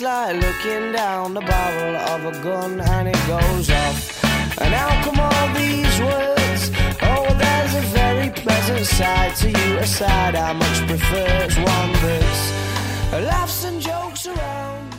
[0.00, 4.24] it's like looking down the barrel of a gun and it goes off.
[4.58, 6.70] And how come all these words?
[7.02, 11.26] Oh, there's a very pleasant side to you, a side I much prefer.
[11.44, 12.52] It's one that's
[13.26, 14.94] laughs and jokes around.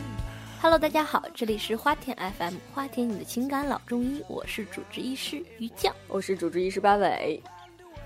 [0.61, 5.93] Hello，大家好，这里是花田 FM，花田你的情感老中医，我是主治医师于酱。
[6.07, 7.41] 我是主治医师八尾。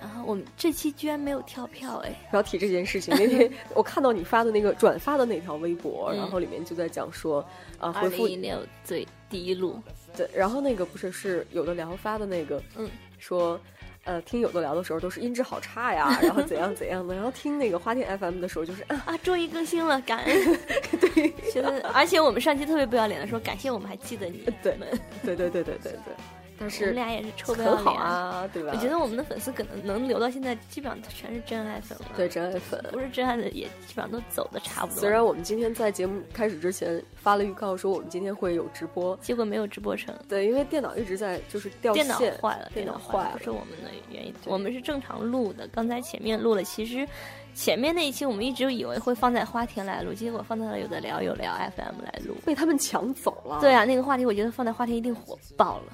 [0.06, 3.14] 然后我们这期居然没有跳票哎，不要提这件事情。
[3.18, 7.46] 那天 我看到你发的那个转发的那条微博，然后里面就在讲说，
[7.80, 9.82] 啊，回复一六最第一路。
[10.16, 12.90] 对，然后那个不是是有的聊发的那个，嗯，
[13.20, 13.60] 说，
[14.06, 20.60] 呃，听有的聊的时候都是音质好差呀，然后怎样怎样的，然后听那个花田 FM 的时候就是啊，终于更新了，感恩。
[21.02, 24.78] 对，觉得而且我们上期特别不要脸的说感谢我们还记得你，对，
[25.24, 26.16] 对对对对对对。
[26.58, 28.72] 但是我们俩也是臭不要脸啊，对吧？
[28.74, 32.06] 我觉得我们的粉丝可能能留到现在，基本上全是真爱粉了。
[32.16, 35.00] 对，真爱粉，不是真爱的也基本上都走的差不多。
[35.00, 40.16] 虽然我们今天在节目开始之前发了预告，说我们今天会有直播，结果没有直播成。
[40.28, 44.34] 对，因为电脑一直在就是掉线，电脑坏了，电脑坏了，不是我们的原因。
[44.46, 47.08] 我们是正常录的，刚才前面录了，其实
[47.54, 53.60] 前面那一期我们一直以为会放在花田来录，结果放在了有的聊有聊 FM 来录，被他们抢走了。
[53.62, 55.94] 对啊，那个话题我觉得放在花田一定火爆了。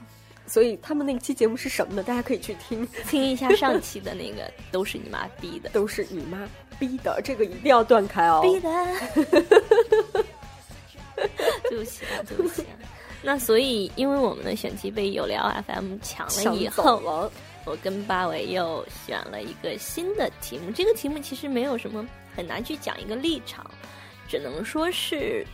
[0.52, 2.04] 所以他们那期节目是什么呢？
[2.04, 6.38] 大家可以去听听一下上期的那个， 都是你妈逼的，都是你妈
[6.78, 8.42] 逼的，这个一定要断开哦。
[8.42, 8.70] 逼的，
[11.70, 12.64] 对不起啊，对不起。
[12.64, 12.76] 啊。
[13.22, 17.32] 那所以，因为我们的选题被有聊 FM 抢了以后，
[17.64, 20.70] 我跟八尾又选了一个新的题目。
[20.72, 23.66] 这个题目其实没有什么很难去讲一个立场，
[24.28, 25.48] 只能说是。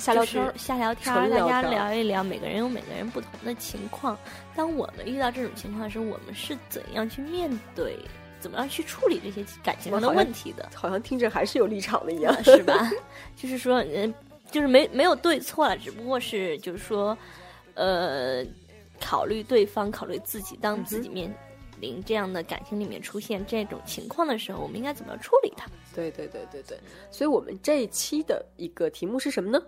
[0.00, 4.18] 瞎聊天，瞎聊天，大家聊一聊，每个人有每个人不同的情况。
[4.56, 7.98] 当我们遇到这种情况的时候，我们是怎样去面对，
[8.40, 10.66] 怎么样去处理这些感情上的问题的？
[10.74, 12.90] 好像听着还是有立场的一样，是吧？
[13.36, 14.12] 就是说，嗯，
[14.50, 17.16] 就是没没有对错了，只不过是就是说，
[17.74, 18.42] 呃，
[18.98, 21.32] 考虑对方，考虑自己，当自己面。
[21.80, 25.66] 临这样的感情里面出现这种情况的时候，我们应该怎么处理它？
[25.94, 26.78] 对对对对对，
[27.10, 29.60] 所以我们这一期的一个题目是什么呢？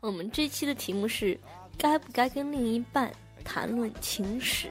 [0.00, 1.38] 我们这期的题目是
[1.78, 3.12] 该不该跟另一半
[3.44, 4.70] 谈论情史？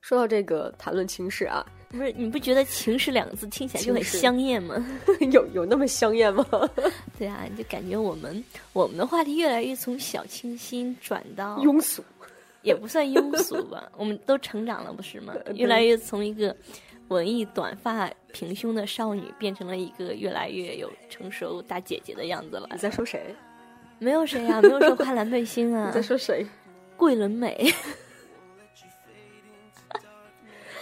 [0.00, 4.74] 说到这个谈论情史啊，不是你不觉得“情史”两个字听起来就很香艳吗？
[5.32, 6.46] 有有那么香艳吗？
[7.18, 12.02] 对啊，就感觉我们我们的话题越来越从小清新转到庸俗。
[12.68, 15.34] 也不算庸俗吧，我们都成长了，不是吗？
[15.54, 16.54] 越来越从一个
[17.08, 22.68] 文艺短发平胸的少女，变成了一个越来越有成熟大姐姐的样子了。
[22.72, 23.34] 你在说谁？
[23.98, 25.86] 没有谁啊，没有说花蓝背心啊。
[25.90, 26.46] 你在说谁？
[26.96, 27.56] 桂纶镁。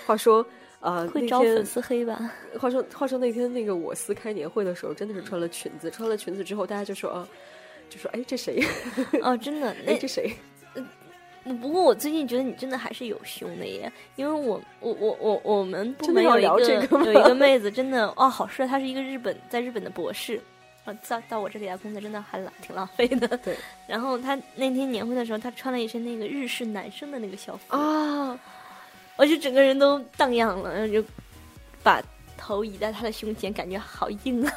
[0.07, 0.45] 话说，
[0.81, 2.31] 呃，会招粉丝黑吧？
[2.61, 5.91] 话说，话说那天那个我司开年会的时候，真的是穿了裙子。
[5.91, 7.29] 穿了裙子之后，大家就说啊，
[7.89, 8.63] 就说哎，这谁？
[9.23, 9.75] 哦，真的？
[9.87, 10.33] 哎，这谁？
[11.55, 20.41] 不过我最近觉得你真的还是有胸的耶，因为我我我我我们部门有一个有一个妹子真的哦好帅，她是一个日本在日本的博士，
[20.85, 23.29] 啊到到我这里来工作真的还浪挺浪费的。
[23.39, 23.57] 对，
[23.87, 28.39] 然后她那天年会的时候，她穿了一身那个日式男生的那个校服啊，
[29.17, 31.05] 我就整个人都荡漾了，然后就
[31.83, 32.03] 把
[32.37, 34.53] 头倚在她的胸前，感觉好硬啊，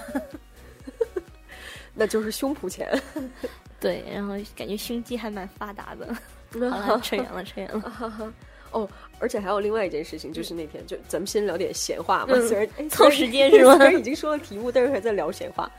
[1.94, 2.89] 那就是胸脯前，
[3.79, 6.16] 对，然后感觉胸肌还蛮发达的。
[6.69, 8.33] 好了，扯远了， 扯远了。
[8.71, 8.87] 哦，
[9.17, 13.75] 而且还有另外一件事情，就是那天就咱们先聊点闲话嘛，虽然凑时间是吗？
[13.77, 15.69] 虽然已经说了题目，但是还在聊闲话。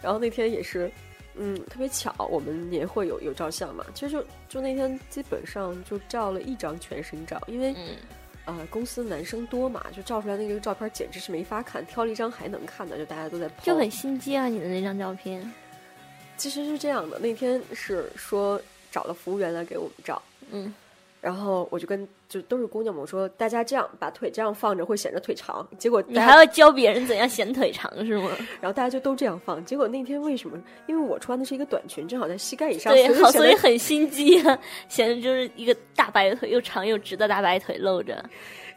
[0.00, 0.90] 然后那天也是，
[1.36, 3.86] 嗯，特别巧，我们年会有有照相嘛。
[3.94, 7.72] 其实就就那天基本上就照了一张全身照，因为
[8.44, 14.48] 呃公司男生多嘛，就照出来那个照片简直是没法看，挑了一张还能看的，就大家都在就很心机啊！
[14.48, 15.48] 你的那张照片，
[16.36, 18.60] 其实是这样的，那天是说。
[18.92, 20.22] 找了服务员来给我们照，
[20.52, 20.72] 嗯，
[21.20, 28.30] 然后我就跟就都是姑娘们我说，大家这样把腿这样放着会显得腿长，结果你还要教别人怎样显腿长是吗？
[28.60, 30.62] 然后大家就都这样放，结果那天为什么？
[30.86, 34.58] 因为我穿的是一个短裙，正好在膝盖以上，对，好，所以很心机啊，
[34.88, 38.22] 显得就是一个大白腿，又长又直的大白腿露着，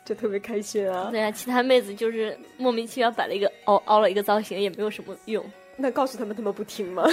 [0.06, 1.10] 就特别开心啊。
[1.12, 5.44] 对啊，其他妹子就是莫名其妙摆了一个凹凹了一个造型，也没有什么用。
[5.78, 7.06] 那告诉他们，他们不听吗？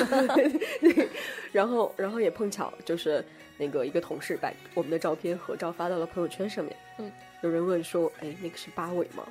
[1.53, 3.25] 然后，然后也碰巧就是
[3.59, 6.77] 那个一个同事把我们的照片合照发到了朋友圈上面。
[6.99, 7.11] 嗯，
[7.43, 9.27] 有人问说：“哎，那个是八尾吗？”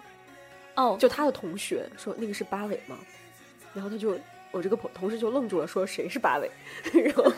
[0.76, 2.98] 哦，就他的同学说：“那个是八尾吗？”
[3.74, 4.18] 然后他就
[4.52, 6.52] 我这个同同事就愣住了，说：“谁是八尾？”
[6.94, 7.34] 然后，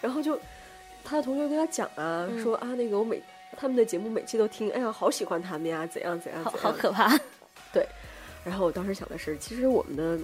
[0.00, 0.38] 然后就
[1.04, 3.22] 他的同学跟他讲啊，说啊，那个我每
[3.56, 7.18] 他们的节目每期都听，哎呀，好喜欢他们呀，怎样怎样，好好可怕。
[7.72, 7.86] 对，
[8.44, 10.18] 然后我当时想的是，其实我们的。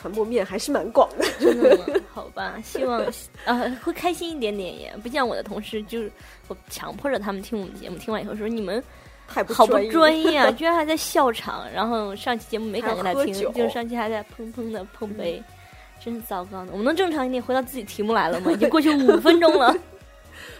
[0.00, 1.26] 传播面还是蛮广的。
[1.38, 1.84] 真的吗？
[2.10, 3.04] 好吧，希望
[3.44, 4.96] 啊会开心一点点也。
[5.02, 6.10] 不像我的同事，就是
[6.48, 8.82] 我强迫着他们听我们节目，听完以后说你们
[9.28, 11.70] 太不好不专业啊， 居然还在笑场。
[11.70, 15.42] 然后上期节目没敢跟他听，就是上期还在砰砰的碰杯，
[16.02, 16.72] 真是糟糕的。
[16.72, 18.50] 我们能正常一点回到自己题目来了吗？
[18.50, 19.76] 已经过去 五分钟了。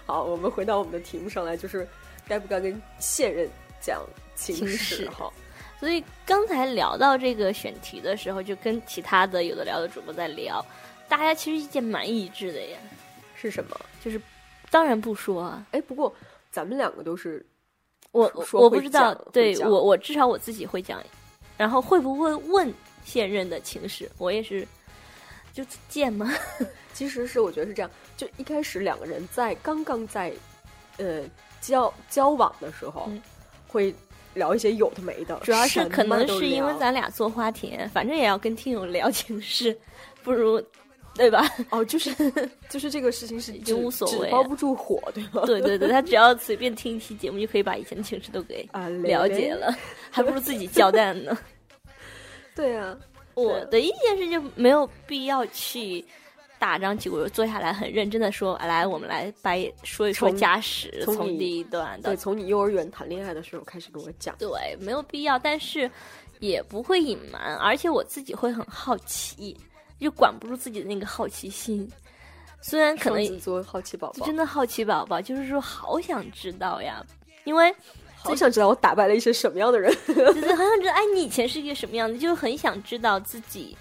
[0.05, 1.89] 好，我们回到我们的题目上来，就是
[2.29, 3.49] 该不该跟现任
[3.81, 4.03] 讲
[4.35, 5.09] 情史？
[5.09, 5.33] 哈。
[5.81, 10.63] 所以刚才聊到这个选题的时候，就跟其他的有的聊的主播在聊，
[11.09, 12.79] 大家其实意见蛮一致的呀。
[13.35, 13.81] 是什么？
[14.05, 14.21] 就是
[14.71, 15.67] 当然不说啊。
[15.71, 16.15] 哎，不过
[16.51, 17.43] 咱们两个都是
[18.13, 21.03] 我我不知道，对我我至少我自己会讲，
[21.57, 22.71] 然后会不会问
[23.03, 24.07] 现任的情史？
[24.19, 24.69] 我也是
[25.55, 26.31] 就见吗？
[26.93, 30.31] 其实是我觉得是这样，就一开始两个人在刚刚在
[30.99, 31.23] 呃
[31.63, 33.11] 交交往的时候
[33.67, 33.95] 会。
[34.35, 39.77] 聊一些有的没的，主要是可能是因为咱俩做花田，反正也要跟听友聊情事，
[40.23, 40.63] 不如，
[41.15, 41.45] 对吧？
[41.71, 42.15] 哦，就是
[42.69, 45.43] 就是这个事情是已经无所谓，包不住火，对吗？
[45.45, 48.69] 对对对，他只要随便听一期节目，就可以把以前的情事都给
[49.03, 49.75] 了解了，
[50.11, 51.37] 还不如自己交代呢。
[52.55, 52.97] 对啊，
[53.35, 56.05] 我的意见是就没有必要去。
[56.61, 65.91] 大张旗鼓坐下来，很认真的说：“来，我们来掰说一说家史，从第一段对，从你幼儿园谈恋爱的时候开始跟我讲。”对，没有必要，但是
[66.39, 69.57] 也不会隐瞒，而且我自己会很好奇，
[69.99, 71.91] 就管不住自己的那个好奇心。
[72.61, 77.03] 虽然可能作为好奇宝宝，真的好奇宝宝，就是说好想知道呀，
[77.45, 77.75] 因为
[78.15, 83.75] 好想知道我打败了一些什么样的人， 就是很想知道，哎，你以前是一个什么样的，就很想知道自己。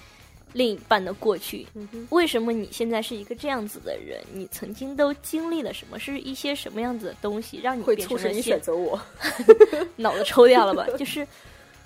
[0.53, 1.65] 另一半的过去，
[2.09, 4.19] 为什么你现在是一个这样子的人？
[4.33, 5.99] 你曾经都经历了什么？
[5.99, 8.99] 是一些什么样子的东西让你会促使你选择我？
[9.95, 10.87] 脑子抽掉了吧？
[10.97, 11.27] 就是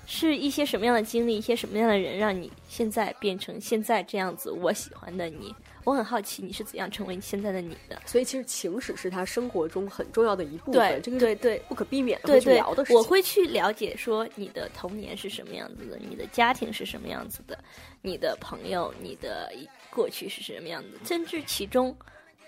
[0.06, 4.50] 是一些什么样的经历，一些什么样的人，让你现在变成现在这样子？
[4.50, 5.54] 我喜欢的你。
[5.84, 12.96] 我很好奇你是怎样成为现在的你的，所以其实情史是他生活中很重要的一部分，这个对对不可避免的去聊的事情。
[12.96, 17.58] 我会去了解说你的童年是什么样子的，你的家庭是什么样子的，
[18.00, 19.52] 你的朋友、你的
[19.90, 21.94] 过去是什么样子，甚至其中，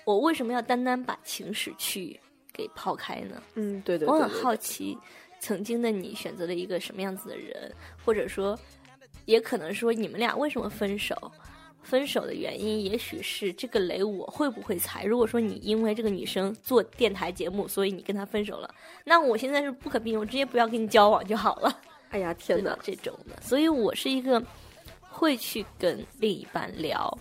[0.06, 2.18] 我为什么要单单把情史去
[2.54, 3.42] 给抛开呢？
[3.54, 4.96] 嗯，对对，我很好奇，
[5.46, 7.72] 曾经的你选择了一个什么样子的人，
[8.04, 8.58] 或者说，
[9.26, 11.14] 也可能说你们俩为什么分手？
[11.84, 15.04] 分手的原因，也许是这个雷我会不会踩？
[15.04, 21.80] 如果说你因为这个女生做电台节目，所以你跟她分手了，那我现在是不可避免，我直接不要跟你交往就好了。
[22.10, 24.42] 哎呀，天哪，这种的，所以我是一个
[25.00, 27.16] 会去跟另一半聊，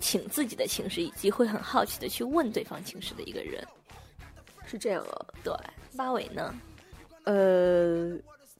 [0.00, 3.64] 请自己的情史，以及会很好奇的去问对方情史的一个人，
[4.66, 5.26] 是这样啊？
[5.44, 5.54] 对，
[5.96, 6.52] 八尾呢？
[7.24, 8.16] 呃，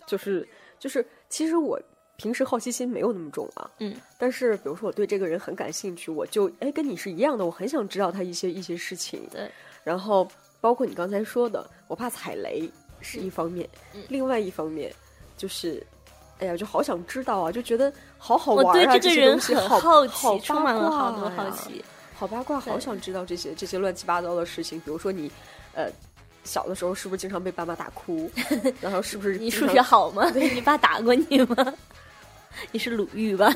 [0.07, 0.47] 就是
[0.79, 1.81] 就是，其实我。
[2.17, 9.51] 平时好奇心没有那么重啊，嗯，但是比如说我对这个人很感兴趣，我就哎跟你是一样的，我很想知道他一些一些事情，对，
[9.83, 10.27] 然后
[10.61, 13.69] 包括你刚才说的，我怕踩雷是一方面，
[14.09, 14.95] 另外一方面
[15.37, 15.85] 就是，
[16.39, 21.85] 哎呀，就好想知道啊，就觉得好好玩啊，这个人很好好奇，充满了好多好奇，
[22.15, 25.29] 好八卦，好想知道这些这些乱七八糟的事情，比如说你，
[25.75, 25.91] 呃，
[26.45, 28.31] 小的时候是不是经常被爸妈打哭，
[28.81, 30.31] 然后是不是你数学好吗？
[30.37, 31.75] 你爸打过你吗？
[32.71, 33.53] 你是鲁豫吧？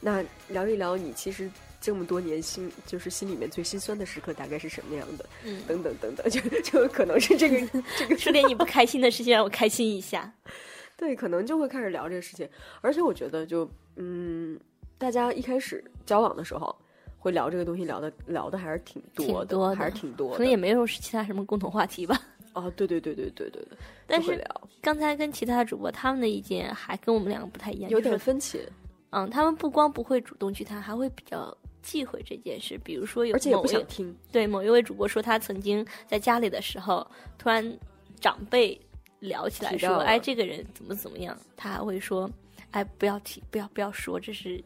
[0.00, 1.50] 那聊一聊你其实
[1.80, 5.26] 这么多年心，就是心里面最心酸的时刻大概是什么样的？
[5.44, 10.30] 嗯，等等等等，就就可能是这个这个，说点你不开心的事情让我开心一下。
[10.96, 12.48] 对，可能就会开始聊这个事情。
[12.80, 14.58] 而且我觉得，就嗯，
[14.98, 16.76] 大家一开始交往的时候
[17.18, 22.20] 会聊这个东西，聊的聊的还是挺多的，还是挺多，可能也没有其他什么共同话题吧。
[22.54, 24.42] 哦，对对对对对对对，但是
[24.80, 28.60] 刚才跟其他的主播他们的意见还跟我们两个不太一样，有点分歧。
[29.10, 32.78] 嗯，他们不光不会主动去谈，还会比较忌讳这件事。
[32.84, 34.14] 比如说有，而且也不想听。
[34.32, 37.06] 对某一位主播说，他曾经在家里的时候，
[37.38, 37.78] 突然
[38.20, 38.78] 长辈
[39.20, 42.28] 聊起来说：“哎，这个人怎么怎么样？”他还会说
[42.72, 44.62] ：“哎，不要提，不要不要说，这是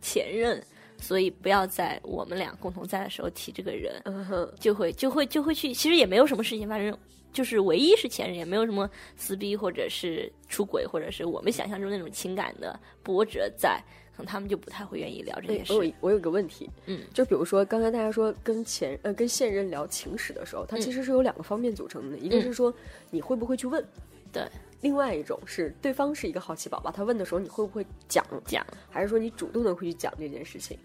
[0.00, 0.62] 前任。”
[1.04, 5.74] 所以不要在我们俩共同在的时候提这个人，嗯就会就会就会去。
[5.74, 6.96] 其实也没有什么事情发生，
[7.30, 13.78] 就是唯一是前任，也没有什么撕逼或者是出轨，或者是我们想象中那种情感的波折在，
[14.16, 15.74] 可能他们就不太会愿意聊这件事。
[15.74, 22.72] 我有我有个问题，嗯，就比如说刚才大家说跟前呃跟现任聊情史的时候，它其实是有两个方面组成的，一个是说
[23.10, 23.84] 你会不会去问，
[24.32, 24.42] 对。
[24.80, 30.78] 另外一种是对方是一个好奇宝宝，他问的时候你会不会讲讲，还是说你主动的会去讲这件事情？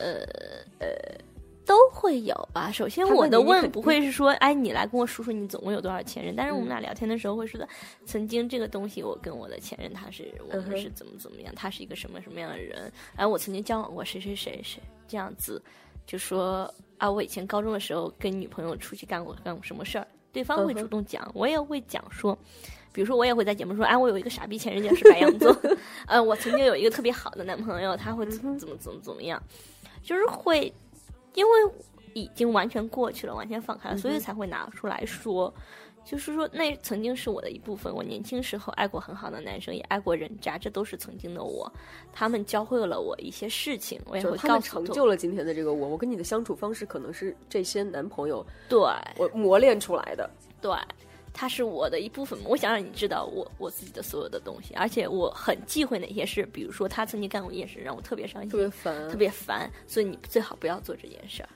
[0.00, 0.88] 呃呃，
[1.66, 2.72] 都会有吧。
[2.72, 6.34] 首先，我的问不会是说，哎，你来跟我说说你总共有多少前任。
[6.34, 7.68] 但是我们俩聊天的时候会说的，
[8.06, 12.90] 曾经这个东西，我跟我的前任他是我们是怎么怎么样，他是一个什么什么样的人。
[13.16, 15.62] 哎，我曾经交往过谁谁谁谁这样子，
[16.06, 22.36] 就说啊，我以前高中的时候跟女朋友出去干过干过什么事儿，对方会主动讲，我也会讲说。
[22.92, 25.56] 比如说，我也会在节目说，哎，我有一个傻逼前任，就是白羊座。
[26.08, 29.40] 呃，我曾经有一个特别好的男朋友，他会怎么怎么怎么怎么样，
[30.02, 30.72] 就是会，
[31.34, 31.52] 因为
[32.14, 35.52] 已经完全过去了，完全放开了，所以才会拿出来说。
[36.02, 37.94] 就是说，那曾经是我的一部分。
[37.94, 41.70] 我年轻时候爱过很好的男生，也爱过人渣，这都是曾经的我。
[42.10, 45.88] 他们教会了我一些事情，我也会告诉成就了今天的这个我。
[45.88, 48.78] 我跟你的相处方式，可能是这些男朋友对
[49.18, 50.28] 我磨练出来的。
[50.60, 50.72] 对。
[51.32, 61.48] 他是我的一部分，我想让你知道我我自己的所有的东西，而且我很忌讳哪些事，比如说他曾经干过一件事让我特别伤心，特别烦，特别烦，所以你最好不要做这件事儿。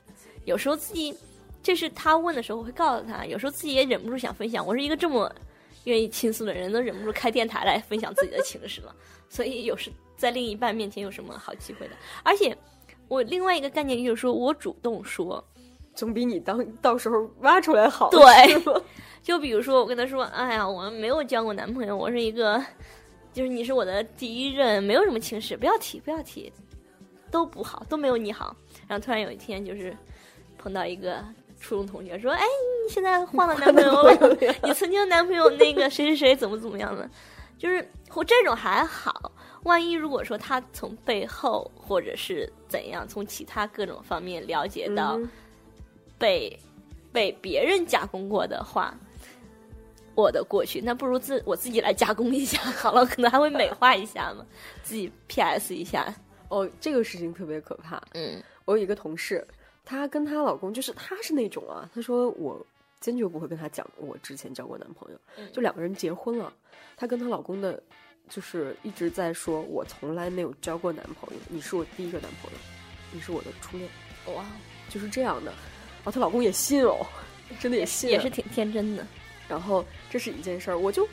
[0.45, 1.15] 有时候自己，
[1.63, 4.67] 这是他问的时候我会告诉他，有时候自己也忍不住想分享。
[4.67, 5.35] 我是一个这么
[5.85, 8.95] 愿意倾诉的人，都忍不住开电台来分享自己的情史了。
[9.29, 11.97] 所以有时在另一半面前有什么好忌讳的？
[12.23, 12.57] 而且
[13.09, 15.45] 我另外一个概念就是说我主动说，
[15.95, 18.11] 总比你当到时候挖出来好。
[18.11, 18.21] 对。
[19.25, 22.63] 就比如说，我跟他说：“哎呀，我没有交过男朋友，我是一个，
[23.33, 26.53] 就是你是我的第一任，没有什么情史，不要提，不要提，
[27.31, 28.55] 都不好，都没有你好。”
[28.87, 29.97] 然后突然有一天，就是
[30.59, 31.25] 碰到一个
[31.59, 32.43] 初中同学说：“哎，
[32.85, 34.37] 你现在换了男朋友了？
[34.63, 37.09] 你曾经男朋友那个谁谁谁怎么怎么样了？
[37.57, 39.33] 就是我这种还好，
[39.63, 45.19] 万一如果说他从背后或者是怎样，从其他各种方面了解到
[46.19, 46.59] 被
[47.13, 48.95] 被别人加工过的话。”
[50.17, 54.47] 我的过去，那不如自我自己来加工一下好了，可能还会美化一下嘛，
[54.81, 56.15] 自己 PS 一下。
[56.49, 58.01] 哦，这个事情特别可怕。
[58.13, 59.45] 嗯，我有一个同事，
[59.85, 62.65] 她跟她老公就是她是那种啊，她说我
[63.01, 65.19] 坚决不会跟她讲我之前交过男朋友，
[65.53, 66.53] 就两个人结婚了，
[66.97, 67.83] 她跟她老公的，
[68.29, 72.59] 就是一直在说我从来没有交过男朋友，你是我第一个男朋友，
[73.11, 73.91] 你是我的初恋。
[74.37, 74.45] 哇，
[74.89, 75.53] 就是这样的。
[76.05, 77.05] 哦，她老公也信哦，
[77.59, 79.07] 真的也信，也是挺天真的。
[79.49, 81.07] 然后这是一件事儿，我就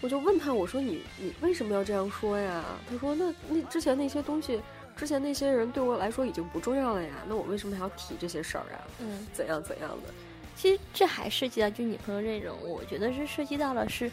[0.00, 2.64] 我就问他，我说你你为什么要这样说呀？
[2.88, 4.60] 他说那那之前那些东西，
[4.96, 8.86] 之前那些人对我来说已经不重要了呀，那我为什么还要提这些事儿啊？
[9.00, 10.12] 嗯，怎样怎样的？
[10.54, 14.10] 其实这还涉及到就女朋友这种，我觉得是涉及到了是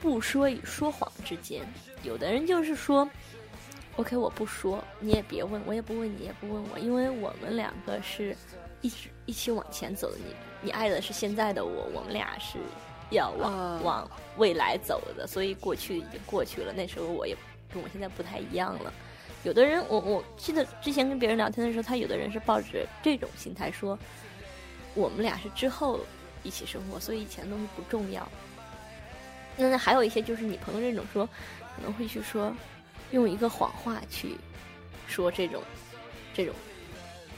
[0.00, 1.60] 不说与说谎之间。
[2.02, 3.08] 有的人就是说
[3.96, 8.34] ，OK，我不说，你也别问，我也不问你，也不问我，因为我们两个是
[8.82, 10.18] 一直一起往前走的。
[10.18, 12.58] 你你爱的是现在的我，我们俩是。
[13.10, 16.72] 要往往未来走的，所以过去已经过去了。
[16.72, 17.36] 那时候我也
[17.70, 18.90] 跟我现在不太一样了。
[19.44, 23.98] 有的人，我我记得之前跟别人聊天的时候，他有的人是抱着这种心态说，
[24.94, 26.00] 我们俩是之后
[26.42, 28.26] 一起生活，所以以前的东西不重要。
[29.58, 31.26] 那那还有一些就是你朋友这种说，
[31.76, 32.50] 可能会去说
[33.10, 34.38] 用一个谎话去
[35.06, 35.62] 说这种
[36.32, 36.54] 这种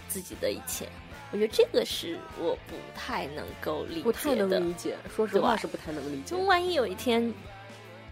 [0.07, 0.89] 自己的一切。
[1.33, 4.97] 我觉得这个是我不太能够理解，不太能理解。
[5.15, 6.37] 说实话是不太能理解。
[6.37, 7.33] 就万一有一天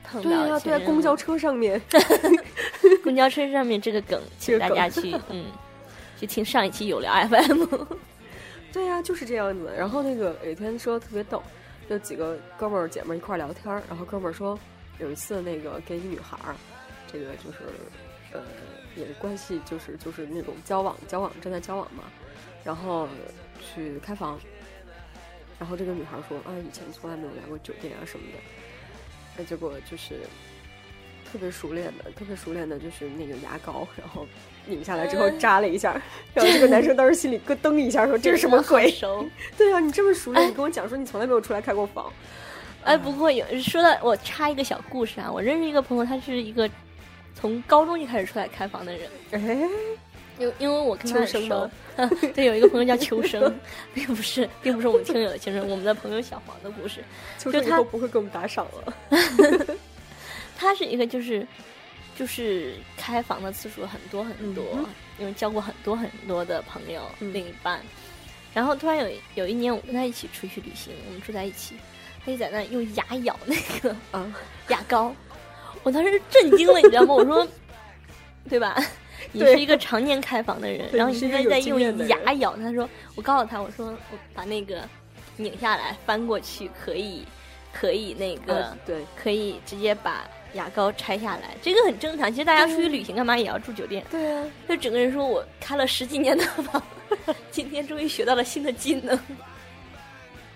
[0.03, 1.81] 碰到，对呀，在公交车上面，
[3.05, 5.47] 公交车上面这个梗，请大家去 嗯，
[6.19, 7.65] 去听上一期有聊 FM。
[8.73, 9.73] 对呀，就是这样子。
[9.77, 11.41] 然后那个有一天说特别逗，
[11.89, 14.59] 就几个哥们儿姐们儿一块儿聊天儿，然后哥们儿说
[14.99, 16.57] 有一次那个跟一女孩儿，
[17.13, 17.59] 这个就是
[18.33, 18.41] 呃，
[18.97, 22.05] 也关系就是就是那种交往交往正在交往嘛。
[22.65, 23.09] 然后
[23.61, 24.39] 去开房，
[25.59, 28.39] 然后这个女孩说：“啊，以前从来没有来过酒店啊什么的。”
[29.37, 30.21] 那结果就是
[31.25, 34.27] 特别熟练的，特别熟练的，就是那个牙膏，然后
[34.67, 35.93] 拧下来之后扎了一下，
[36.35, 38.93] 然后这个男生当时心里咯噔一下，说：“这是什么鬼？”
[39.57, 42.13] 对啊，你这么熟练，你跟我讲说你从来没有出来开过房。
[42.85, 46.69] 哎，不过有说到我插一个小故事啊，我认识一个朋友，他是一个
[47.35, 49.11] 从高中就开始出来开房的人。
[49.31, 49.69] 哎。
[50.43, 51.71] 因因为我跟他很熟，
[52.35, 53.55] 对，有一个朋友叫秋生，
[53.95, 57.05] 并不是，并不是我们听友的情人，我们的朋友小黄的故事。
[57.39, 58.95] 秋生以后不会给我们打赏了。
[60.57, 61.47] 他是一个就是
[62.17, 64.65] 就是开房的次数很多很多，
[65.19, 67.81] 因为交过很多很多的朋友另一半。
[68.55, 71.75] 然后突然有有一年，我跟他一起出去旅行，我们住在一起，
[72.25, 74.31] 他就在那用牙咬那个啊
[74.69, 75.15] 牙膏，
[75.83, 77.15] 我当时震惊了，你知道吗？
[77.15, 77.49] 我说，
[78.49, 78.77] 对吧？
[79.33, 82.57] 你是一个常年开房的人，然后你现在在用牙咬。
[82.57, 84.87] 他说：“我告诉他，我说我把那个
[85.37, 87.25] 拧下来翻过去，可以，
[87.73, 91.57] 可以那个，对，可以直接把牙膏拆下来。
[91.63, 92.31] 这个很正常。
[92.31, 94.05] 其实大家出去旅行干嘛也要住酒店？
[94.11, 94.45] 对啊。
[94.69, 96.83] 就整个人说我开了十几年的房，
[97.51, 99.19] 今天终于学到了新的技能。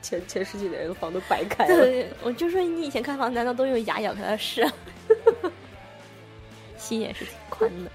[0.02, 2.06] 前前十几年的房都白开了。
[2.22, 4.38] 我就说你以前开房难道都用牙咬开了？
[4.38, 4.64] 是，
[6.78, 7.90] 心也是挺宽的，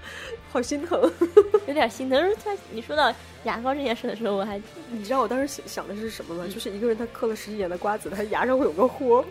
[0.52, 1.00] 好心疼，
[1.66, 2.36] 有点心疼。
[2.44, 3.10] 他你说到
[3.44, 4.60] 牙膏这件事的时候，我还
[4.92, 6.46] 你知道我当时想想的是什么吗？
[6.52, 9.24] 就是一个人他嗑了十几年的瓜子，他牙上会有个豁。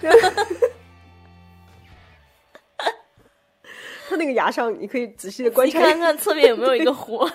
[4.08, 7.26] 他那个牙上，你可以仔细的观察，看看侧面有没有一个豁，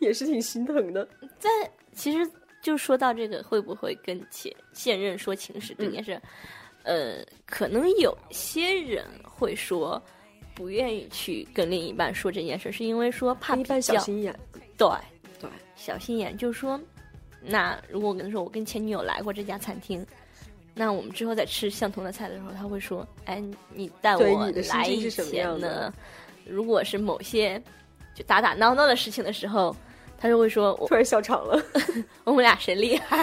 [0.00, 1.08] 也是挺心疼的。
[1.38, 1.48] 在
[1.94, 2.30] 其实
[2.62, 6.20] 就说到这个，会不会跟前现任说情史这件事？
[6.84, 10.00] 呃，可能有些人会说
[10.54, 14.34] 不愿意去跟另一半说这件事，是因为说怕一半小心眼。
[14.76, 14.88] 对
[15.40, 16.80] 对，小心眼就是说，
[17.40, 20.06] 那如果我跟他说我跟前女友来过这家餐厅。
[20.74, 23.44] 那我们之后在吃相同的菜的时候，他会说：“哎，
[23.74, 24.22] 你带我
[24.70, 25.92] 来一前呢？
[26.46, 27.62] 如果是某些
[28.14, 29.76] 就打打闹闹的事情的时候，
[30.16, 31.62] 他就会说：我突然笑场了，
[32.24, 33.22] 我们俩谁厉害？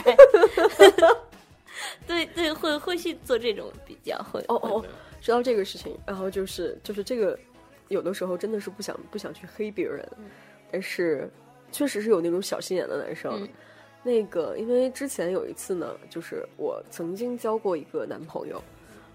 [2.05, 4.86] 对对，会会去做这种比较，会哦哦，
[5.22, 7.38] 知道这个事情，然后就是就是这个，
[7.88, 10.08] 有的时候真的是不想不想去黑别人，
[10.72, 11.30] 但是
[11.72, 13.48] 确实是有那种小心眼的男生。”
[14.02, 18.64] 那个，因为之前有一次呢，就是我曾经交过一个男朋友，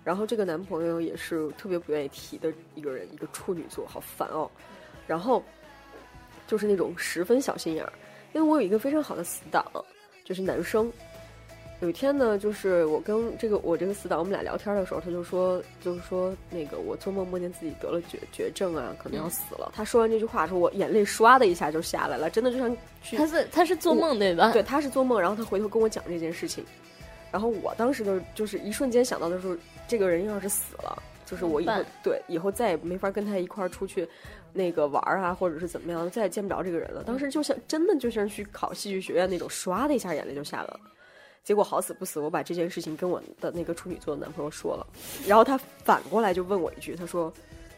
[0.04, 4.48] 然后这个男朋友也是特别不愿意提的一个人，一个处女座，好烦哦。
[5.06, 5.42] 然后
[6.46, 7.92] 就是那种十分小心眼儿，
[8.34, 9.64] 因为我有一个非常好的死党，
[10.22, 10.92] 就是男生。
[11.84, 19.70] 有一天呢，就是我跟这个我这个死党，我们俩聊天的时候，他就说，就是说那个我做梦梦见自己得了绝绝症啊，可能要死了。
[19.76, 23.18] 他说完这句话的时候，我眼泪唰的一下就下来了，真的就像去。
[23.18, 24.50] 他是他是做梦对吧？
[24.50, 26.64] 对，他是做梦，然后他回头跟我讲这件事情，
[27.30, 29.54] 然后我当时就就是一瞬间想到的时候，
[29.86, 34.08] 这个人要是死了，就是我以后对以后再也没法跟他一块儿出去
[34.54, 37.04] 那个玩啊，或者是怎么样，再也见不着这个人了。
[37.04, 40.80] 当时就像真的就像去考戏剧学院那种，唰的一下眼泪就下来了。
[41.44, 44.86] 结果好死不死，我把这件事情跟我的那个处女座的男朋友说了，
[45.26, 47.30] 然后他反过来就问我一句，他说：“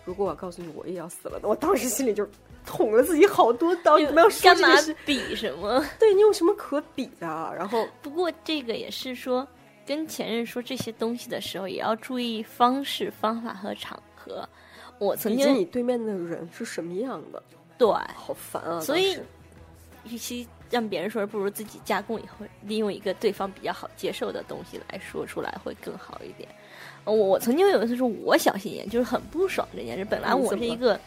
[0.07, 2.26] 如果我告诉你我也要死了，我当时心里就
[2.64, 3.98] 捅了自己好多刀。
[3.98, 5.85] 你不要说这个是比什么？
[5.98, 7.26] 对你有什么可比的？
[7.59, 9.46] 然后 不过这个也是说，
[9.85, 14.48] 跟前任说这些东西的时候，也要注意方式、方法和场合。
[14.98, 17.42] 我曾经，你对面的人是什么样的？
[17.76, 18.81] 对，好烦啊！
[18.81, 19.18] 所以，
[20.05, 20.46] 与其。
[20.70, 26.48] 让别人说，不如自己加工以后，利用一个对方比较好接受的东西来说出来会更好一点。
[27.05, 30.05] 我我曾经有一次说，我小心眼，就是很不爽这件事。
[30.05, 30.98] 本来我是一个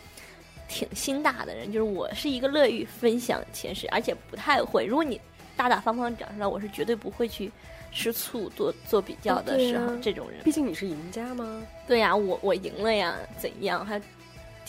[0.68, 4.86] 挺心大的人，就是我是一个乐于分享前世，而且不太会。
[4.86, 5.20] 如果你
[5.58, 7.52] 大大方方讲出来，我是绝对不会去
[7.92, 10.42] 吃醋做做比较的时候，这种人。
[10.44, 11.62] 毕竟你是赢家吗？
[11.86, 14.02] 对呀，我我赢了呀，怎样还？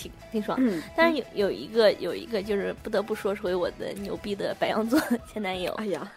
[0.01, 0.59] 挺挺爽，
[0.97, 4.99] 但是有有一个有一个就是不得不说回我的牛逼的白羊座
[5.31, 5.73] 前男友。
[5.75, 6.11] 哎呀，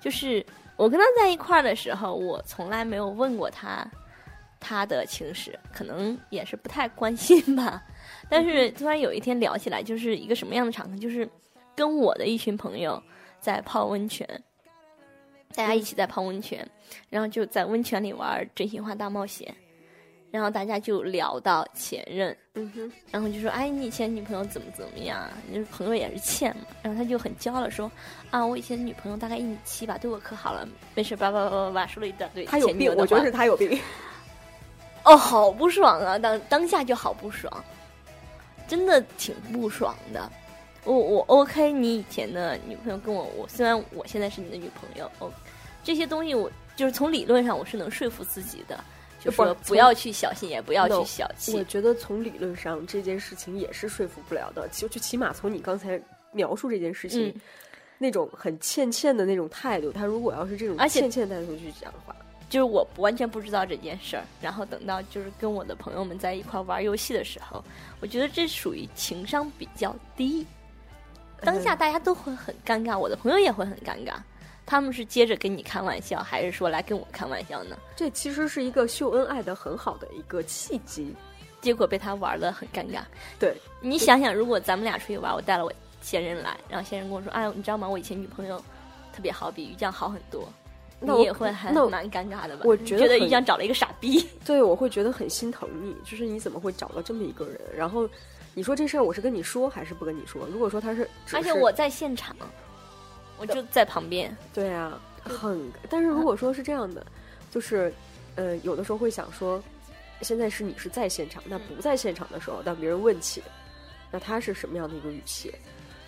[0.00, 0.44] 就是
[0.76, 3.86] 我跟他在一块儿的时候，我从来没有问过他
[4.58, 7.80] 他的情史，可能也是不太关心吧。
[8.28, 10.96] 但是突然有一天聊起来，就是一个什么样的场合？
[10.96, 11.28] 就是
[11.76, 13.00] 跟我的一群朋友
[13.38, 14.26] 在泡温泉，
[15.54, 16.68] 大家一起在泡温泉，
[17.08, 19.54] 然后就在温泉里玩真心话大冒险。
[20.32, 25.28] 然后大家就聊到前任，嗯哼，然后就说：“哎，你以前女朋友怎么怎么样？
[25.46, 27.92] 你朋友也是欠嘛。”然后他就很骄傲的说
[28.32, 33.78] ：“啊，我以前女朋友大概一米七吧，对我可好了，没事，叭叭叭叭叭说了一大堆。”他有病，我觉得是他有病。
[35.04, 36.18] 哦，好不爽啊！
[36.18, 37.52] 当当下就好不爽，
[38.66, 40.32] 真的挺不爽的。
[40.84, 45.30] 我我 OK，你以前的女朋友跟我，我虽然我现在是你的女朋友，哦，
[45.84, 48.82] 这些东西我就是从理论上我是能说服自己的。
[49.24, 51.56] 就说不要去小心，也不要去小气。
[51.56, 54.68] 我觉得从理论上这件事情也是说服不了的。
[54.68, 56.00] 就就起码从你刚才
[56.32, 57.34] 描述这件事情，
[57.98, 62.14] 那种很欠欠的那种态度，他如果要是这种欠欠态度去讲的话，
[62.50, 64.24] 就是我完全不知道这件事儿。
[64.40, 67.64] 然后等到就是跟我的朋友们在一块玩游戏的时候，
[68.00, 70.46] 我觉得这属于情商比较低。
[71.40, 74.14] 当下大家都会很尴尬，我的朋友也会很尴尬。
[74.64, 77.76] 他们是接着跟你开玩笑，还是说来跟我开玩笑呢？
[77.96, 81.14] 这其实是一个秀恩爱的很好的一个契机，
[81.60, 83.00] 结果被他玩的很尴尬。
[83.38, 87.88] 对你想想，如果咱们俩出去玩，我带了我前任来，然后现任跟我说：“哎，你知道吗？
[87.88, 88.58] 我以前女朋友
[89.12, 90.48] 特别好，比于酱好很多。”
[91.04, 92.62] 你也会还蛮尴尬的吧？
[92.64, 94.24] 我觉得于酱找了一个傻逼。
[94.46, 97.60] 对，我会觉得很心疼你，就是你怎么会找到这么一个人？
[97.76, 98.08] 然后
[98.54, 100.46] 你说这事儿，我是跟你说还是不跟你说？
[100.46, 102.36] 如果说他是，而且我在现场。
[103.42, 105.60] 我就在旁边，对啊，很。
[105.90, 107.04] 但是如果说是这样的，
[107.50, 107.92] 就是，
[108.36, 109.60] 呃，有的时候会想说，
[110.20, 113.42] 现在是你是在现场，那不在现场的时候，当别人问起，
[114.12, 115.52] 那他是什么样的一个语气？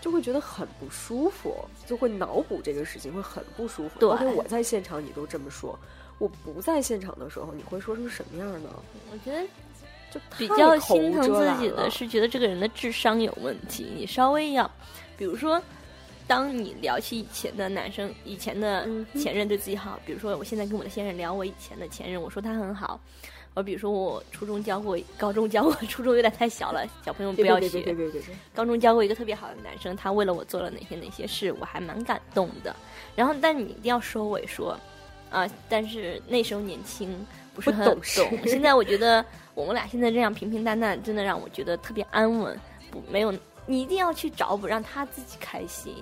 [0.01, 3.99] 就会觉得很不舒服，就会脑补这个事情会很不舒服。
[3.99, 5.77] 对，而且我在现场你都这么说，
[6.19, 8.69] 我不在现场的时候你会说成什么样呢？
[9.11, 9.45] 我觉得
[10.13, 13.91] 就比较心疼自己的是觉得这个人的智商有问题。
[13.97, 14.71] 你稍微要，
[15.17, 15.61] 比如说，
[16.27, 23.01] 当你聊起以前的男生、以前的前任对自己好，比如说我现在跟我的现任聊我以前的前任，我说他很好。
[23.53, 27.95] 我比如说，我初中教过，高中教过， 初中有点太小了，小朋友不要学。
[28.53, 32.75] 高中教过一个特别好的男生，他为了我做了哪些哪些事，我还蛮感动的。
[33.15, 34.77] 然后，但你一定要收尾说，
[35.31, 38.03] 啊，但是那时候年轻，不是很懂。
[38.45, 42.59] 现在我觉得我们俩现在这样平平淡淡，真的让我觉得特别安稳。
[42.91, 43.33] 不，没有，
[43.67, 45.95] 你一定要去找补，让他自己开心，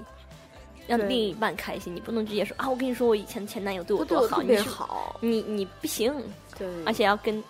[0.98, 1.94] 让另一半开心。
[1.94, 6.12] 你不能直接说啊，我跟你说，我以前前男友对我多好，特别好，你你不行。
[6.58, 7.42] 对，而且要跟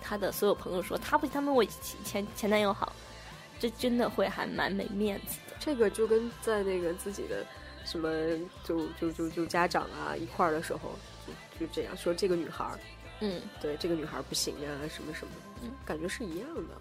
[0.00, 1.64] 他的所有朋友说，他不他们我
[2.04, 2.92] 前前男友好，
[3.58, 5.56] 这真的会还蛮没面子的。
[5.58, 7.46] 这个就跟在那个自己的
[7.84, 8.10] 什么
[8.64, 10.90] 就就就就家长啊一块儿的时候，
[11.58, 12.78] 就就这样说这个女孩儿，
[13.20, 16.74] 嗯，对，这个女孩儿不行啊，什么什么，嗯，感觉是一样的。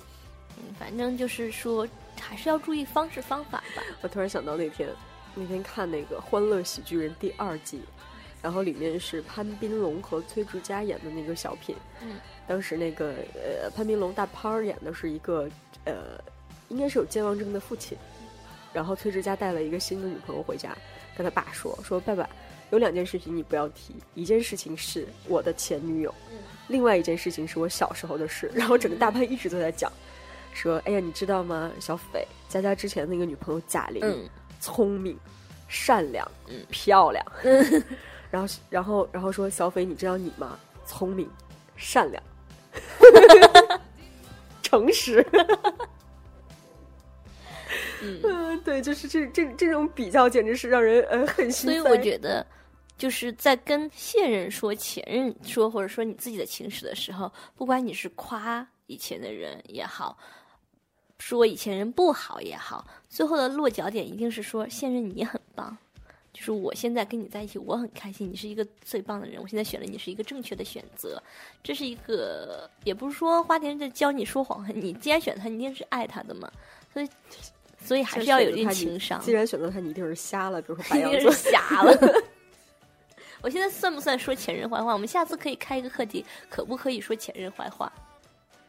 [0.58, 1.88] 嗯，反正就是说，
[2.20, 3.82] 还是要注意方式方法吧。
[4.02, 4.90] 我突然想到那天
[5.36, 7.82] 那天看那个《欢乐喜剧人》第二季。
[8.42, 12.16] 然后里面是潘斌龙和崔智佳演的那个小品，嗯，
[12.48, 15.48] 当时那个呃潘斌龙大潘儿演的是一个
[15.86, 16.20] 呃，
[16.68, 17.96] 应该是有健忘症的父亲，
[18.74, 20.76] 然后崔智佳带了一个新的女朋友回家，
[21.16, 22.28] 跟他爸说说爸爸
[22.72, 29.94] 有两件事情你不要提，一件事情是我的前女友，嗯，另外一件事情是我小时候的事，然后整个大潘一直都在讲，
[30.52, 34.28] 说哎呀你知道吗小斐佳佳之前那个女朋友贾玲，
[34.62, 35.20] 聪明，
[35.68, 37.26] 善良，嗯，漂亮。
[38.32, 40.58] 然后，然后，然后说：“小斐，你知道你吗？
[40.86, 41.30] 聪明、
[41.76, 42.24] 善良、
[44.64, 45.22] 诚实。”
[48.02, 52.46] 嗯，对，就是这这这种比较，简直是让人呃很心所以我觉得，
[52.98, 60.18] 就是在跟现任说、前任说，或者说你自己的情史的时候，不管你是夸以前的人也好，
[61.22, 65.78] 说以前人不好也好，最后的落脚点一定是说现任你很棒。
[66.34, 69.40] 就是我现在跟你在一起，我很开心，你是一个最棒的人。
[69.40, 71.22] 我现在选了你是一个正确的选择，
[71.62, 76.50] 这是一个也不是说花田在教你说谎，你既然选他，你一定是爱他的嘛。
[76.92, 77.10] 所以，
[77.84, 79.20] 所以还是要有一定情商。
[79.20, 81.96] 既然选择他，你一定是瞎了，比如说白 羊座瞎了。
[83.44, 84.94] 我现在算不算说前任坏话？
[84.94, 87.92] 我们下次可以开一个课题，可不可以说前任坏话？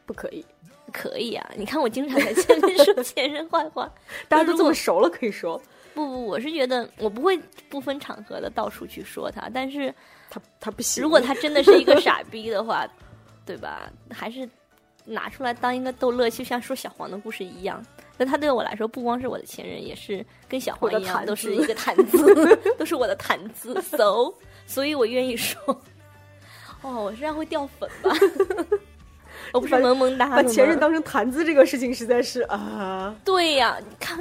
[0.05, 0.45] 不可以，
[0.93, 1.51] 可以啊！
[1.57, 3.91] 你看我经常在前面说前任坏话，
[4.29, 5.61] 大家都这么熟了，可以说。
[5.93, 7.37] 不不，我是觉得我不会
[7.69, 9.93] 不分场合的到处去说他，但是
[10.29, 11.03] 他他不行。
[11.03, 12.87] 如果他真的是一个傻逼的话，
[13.45, 13.91] 对吧？
[14.09, 14.47] 还是
[15.05, 17.83] 拿出来当一个逗乐，就像说小黄的故事一样。
[18.17, 23.79] 那他对我来说，不光是我的前任，也是跟小黄一样，都是一个谈资， 都是我的谈资。
[23.81, 24.33] So，
[24.65, 25.59] 所以我愿意说。
[26.81, 28.15] 哦，我这样会掉粉吧？
[29.53, 33.15] 我不是萌萌哒，把前任当成谈资这个事情实在是啊。
[33.23, 34.19] 对呀，你看。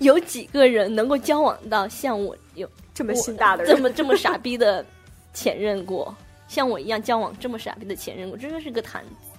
[0.00, 4.84] 有几个人能够交往到像我有这么心大的人，这么这么傻逼的
[5.32, 6.12] 前任过？
[6.48, 9.38] 像我一样交往这么傻逼的前任过，真的是个谈资。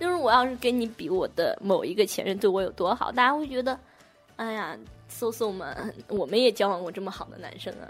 [0.00, 3.78] 就是我要是跟你比，我的某一个前任对我有多好，大家会觉得，
[4.34, 7.86] 哎呀，搜搜们，我们也交往过这么好的男生啊。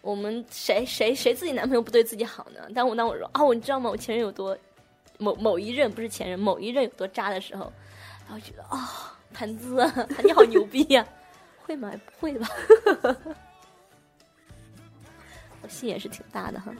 [0.00, 2.60] 我们谁谁谁自己男朋友不对自己好呢？
[2.74, 3.90] 但我当我说哦，你知道吗？
[3.90, 4.56] 我前任有多
[5.18, 7.72] 某某一任不是前任，某一任有多渣的时候，
[8.26, 11.06] 然后觉得啊，谈资啊，你好牛逼呀！
[11.66, 11.90] 会吗？
[12.04, 12.48] 不会吧。
[15.62, 16.72] 我心也是挺大的哈。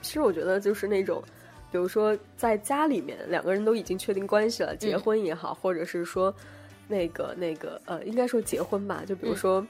[0.00, 1.22] 其实我觉得就是那种，
[1.70, 6.34] 比如说在家里面两个人都已经确定关系了，结婚也好，或者是说
[6.88, 9.02] 那个那个呃，应该说结婚吧。
[9.06, 9.66] 就比如说，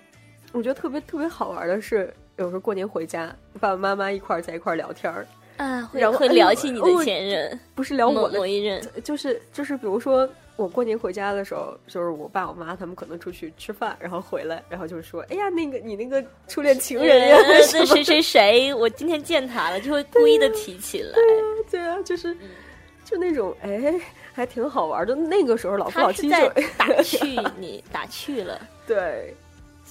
[0.52, 5.26] 我觉得特别特别好玩的是，有时候过年回家，爸爸妈妈一块儿在一块儿聊天儿
[5.56, 10.28] 啊，然后会聊起你的前任，不是聊我的某一任，就是就是比如说。
[10.56, 22.34] 我过年回家的时候，就是我爸我妈他们可能出去吃饭，然后回来，然后就说：“哎呀，那个你那个初恋情人呀，那谁谁谁，我今天见他了，就会故意的提起来。”对啊，对啊，就是
[23.04, 24.00] 就那种哎，
[24.32, 25.14] 还挺好玩的。
[25.14, 26.36] 那个时候老夫老妻就
[26.78, 27.18] 打趣
[27.58, 28.58] 你，打趣了。
[28.86, 29.34] 对，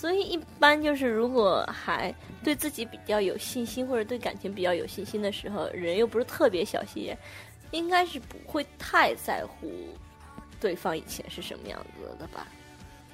[0.06, 2.14] 所以一般就是如果还
[2.44, 7.18] 对自己比较有信心，或者对感情比较有信心的时候，人又不是特别小心眼，
[7.72, 9.68] 应该是不会太在乎。
[10.62, 12.46] 对方以前是什么样子的吧？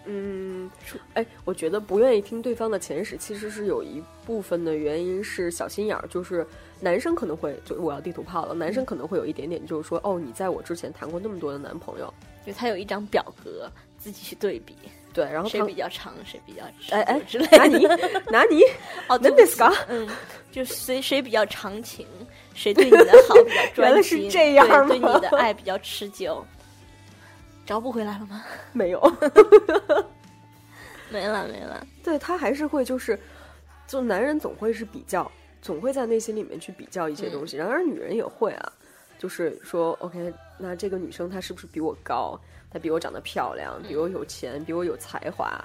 [0.04, 0.69] 嗯，
[1.13, 6.45] 哎，我觉得不愿意听对方的前史，其实是有一部分的原因是小心眼儿，就是
[6.82, 12.13] 男生可能会就我要地图炮了，男生可能会有一点点，就是说哦，你在我之前谈过那么多的男朋友，
[12.45, 14.75] 就他有一张表格，自己去对比。
[15.13, 16.63] 对，然后谁比较长，谁比较
[16.95, 17.86] 哎哎之类哪里
[18.32, 18.63] 哪里
[19.10, 20.08] 哦，能的是嗯，
[20.52, 22.08] 就谁谁比较长情，
[22.54, 26.45] 谁对你的好比较专心，原来是这样对你的爱比较持久，
[27.65, 28.43] 找不回来了吗？
[28.71, 29.13] 没有，
[31.10, 31.86] 没了没了。
[32.04, 33.19] 对他还是会就是，
[33.88, 35.30] 就男人总会是比较，
[35.62, 38.71] 总会在内心里面去比较一些东西，然而女人也会啊，
[39.19, 42.39] 就是说，OK，那这个女生她是不是比我高？
[42.74, 45.62] 他比我长得漂亮，比我有钱，比我有才华，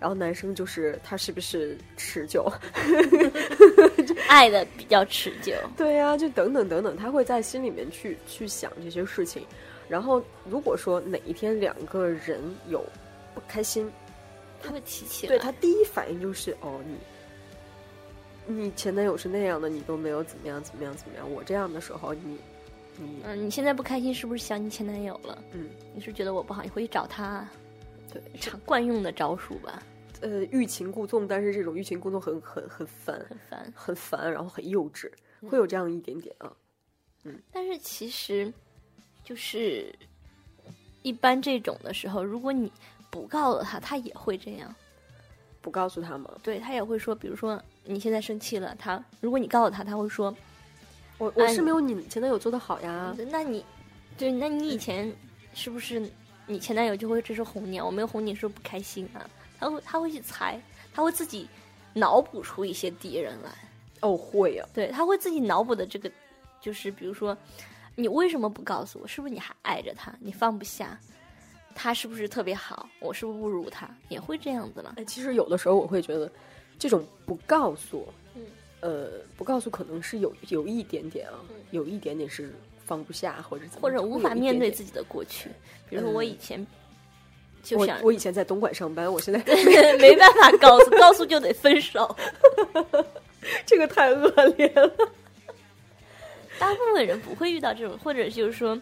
[0.00, 2.50] 然后男生就是他是不是持久，
[4.26, 5.52] 爱的比较持久。
[5.76, 9.46] 对呀，就等等等等，他会在心里面去去想这些事情。
[9.86, 12.82] 然后如果说哪一天两个人有
[13.34, 13.90] 不开心，
[14.62, 15.28] 他会提起来。
[15.28, 16.80] 对他第一反应就是哦，
[18.46, 21.30] 你你前男友是那样的，你都没有怎么样怎么样怎么样。
[21.30, 22.38] 我这样的时候，你。
[22.98, 25.42] 嗯，你现在不开心是不是想你前男友了？
[25.52, 27.46] 嗯，你是觉得我不好，你回去找他。
[28.12, 29.82] 对，常惯用的招数吧。
[30.22, 35.10] 呃，欲擒故纵，但是这种欲擒故纵很很很烦，很烦，很烦，然后很幼稚，
[35.48, 36.50] 会有这样一点点啊。
[37.24, 38.50] 嗯，但是其实
[39.22, 39.94] 就是
[41.02, 42.72] 一般这种的时候，如果你
[43.10, 44.74] 不告诉他，他也会这样。
[45.60, 46.30] 不告诉他吗？
[46.42, 50.34] 对他也会说，比如说你现在生气了，他如果你告诉他，他会说。
[51.18, 53.14] 我我是没有你前男友做的好呀。
[53.30, 53.64] 那你，
[54.18, 55.10] 对那你以前
[55.54, 56.02] 是不是
[56.46, 57.80] 你前男友就会这是哄你？
[57.80, 59.28] 我没有哄你，是不是不开心啊？
[59.58, 60.60] 他会他会去猜，
[60.92, 61.48] 他会自己
[61.94, 63.50] 脑补出一些敌人来。
[64.00, 64.68] 哦，会啊。
[64.74, 66.10] 对，他会自己脑补的这个，
[66.60, 67.36] 就是比如说，
[67.94, 69.06] 你为什么不告诉我？
[69.06, 70.14] 是不是你还爱着他？
[70.20, 70.98] 你放不下？
[71.74, 72.88] 他是不是特别好？
[73.00, 73.88] 我是不是不如他？
[74.08, 74.94] 也会这样子了？
[74.98, 76.30] 哎，其实有的时候我会觉得，
[76.78, 78.06] 这种不告诉。
[78.80, 81.34] 呃，不告诉可能是有有一点点啊，
[81.70, 85.48] 有一点点是放不下或者怎么，或者无法面对自己的过去。
[85.88, 86.64] 比如说我以前，
[87.62, 89.40] 就我我以前在东莞上班，我现在
[89.98, 92.16] 没办法告诉，告诉就得分手，
[93.66, 94.90] 这个太恶劣了。
[96.58, 98.80] 大部分人不会遇到这种，或者就是说，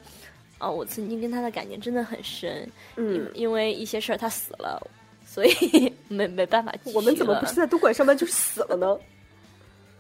[0.59, 4.81] 哦，我曾经跟他的感情真的很深，嗯，因为一些事儿他死了，
[5.27, 6.73] 所以 没没办法。
[6.93, 8.97] 我们怎么不是在东莞上班就死了呢？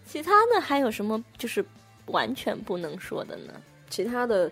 [0.07, 1.64] 其他的还有什么就是
[2.07, 3.55] 完全不能说的呢？
[3.90, 4.49] 其他的，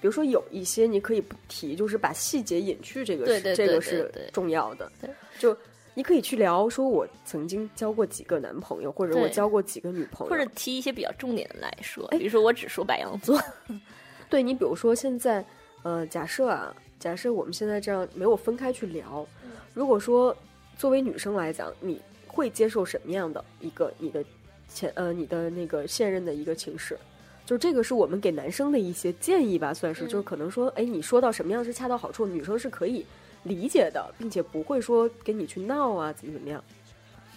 [0.00, 4.90] 比如说有一些你可以不提，就是把细节隐去，这个是这个是重要的。
[5.38, 5.56] 就
[5.94, 12.06] 你可以去聊，说我曾经交过几个男朋友，或者我交过几个女朋友，或者提一些比较重点的来说。
[12.08, 13.40] 比如说，我只说白羊座。
[14.28, 15.44] 对你，比如说现在，
[15.82, 19.26] 呃，假设啊，假设我们现在这样没有分开去聊，
[19.72, 20.36] 如果说
[20.76, 24.24] 作为女生来讲，你会接受什么样的一个你的？
[24.68, 26.98] 前呃，你的那个现任的一个情史，
[27.44, 33.04] 就这个是我们给男生的一些建议吧，算是，就是可能说，哎，你说到什么样是恰到好处，女生是可以
[33.42, 36.62] 理解的，并且不会说跟你去闹啊，怎么怎么样，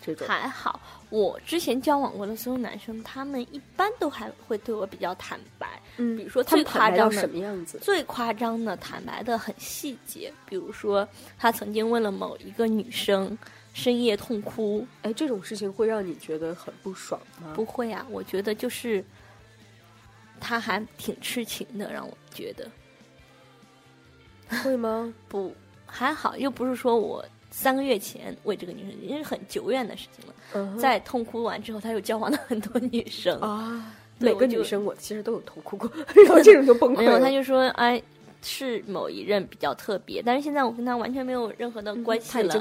[0.01, 0.79] 这种还好。
[1.09, 13.37] 我之前交往过的所有男生，他们一般都还会对我比较坦白，嗯，比如说最夸张的什么样子，最夸张的坦白的很细节，比如说他曾经为了某一个女生。
[13.73, 17.53] 深夜痛哭，哎，这种事情会让你觉得很不爽吗？
[17.55, 19.03] 不会啊，我觉得就是
[20.39, 22.69] 他还挺痴情的，让我觉得
[24.63, 25.13] 会吗？
[25.29, 25.53] 不，
[25.85, 30.77] 还好，又不是说我三个月前为这个女生，因为很久远的事情了。
[30.77, 35.89] 在痛哭完之后，他又交往了很多女生啊，每个女生我其实都有痛哭过，
[36.25, 37.19] 然后这种就崩溃了。
[37.19, 38.01] 他就说，哎。
[38.41, 42.53] 是某一任比较特别，但是现在我跟他完全没有任何的关系了。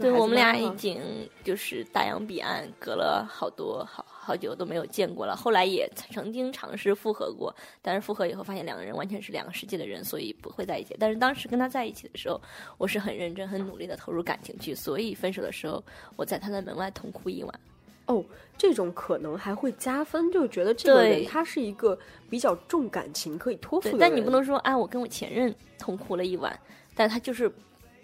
[0.00, 1.00] 对，我们俩已经
[1.42, 5.34] 就是大洋彼岸，隔了好多好好久都没有见过了。
[5.34, 10.96] 后来也曾经尝试复合过，但是复合以后发现两个人完全是两个世界的人，所以不会在一起。
[10.98, 12.40] 但是当时跟他在一起的时候，
[12.78, 15.82] 我是很认真、很努力的投入感情去，所以分手的时候，
[16.14, 17.60] 我在他的门外痛哭一晚。
[18.06, 18.24] 哦，
[18.56, 21.98] 这种可能还会加分，就觉得这个人他是一个
[22.30, 24.00] 比较重感情、可以托付的人。
[24.00, 26.58] 但你不能说，哎，我跟我前任痛哭了一晚，
[26.94, 27.50] 但他就是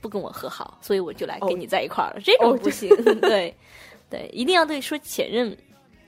[0.00, 2.20] 不跟我和好，所以我就来跟你在一块儿了。
[2.20, 2.88] 这种不行，
[3.20, 3.54] 对
[4.10, 5.56] 对，一定要对说前任，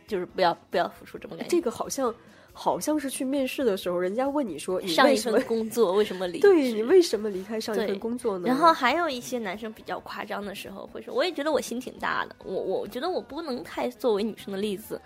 [0.07, 2.15] 就是不要不要付出这么感这个好像。
[2.57, 6.39] 好像是去面试的时候，人家问你说：“你上一份工作为什么离？
[6.41, 15.03] 对你为什么离开上一份工作呢？”然后还有一些男生比较夸张的时候会说：“我也觉得我心挺大的，我我觉得我不能太作为女生的例子，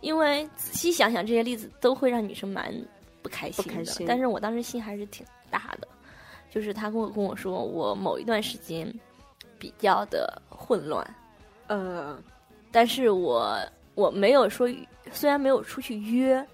[0.00, 2.74] 因为仔细想想，这些例子都会让女生蛮
[3.22, 4.04] 不开心的。
[4.04, 5.86] 但是我当时心还是挺大的，
[6.50, 8.92] 就是他跟我跟我说，我某一段时间
[9.56, 11.14] 比较的混乱，
[11.68, 12.20] 呃，
[12.72, 13.56] 但是我
[13.94, 14.68] 我没有说，
[15.12, 16.44] 虽然没有出去约。”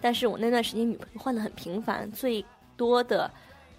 [0.00, 2.44] 但是我那段时间女朋友换的很频繁，最
[2.76, 3.30] 多的、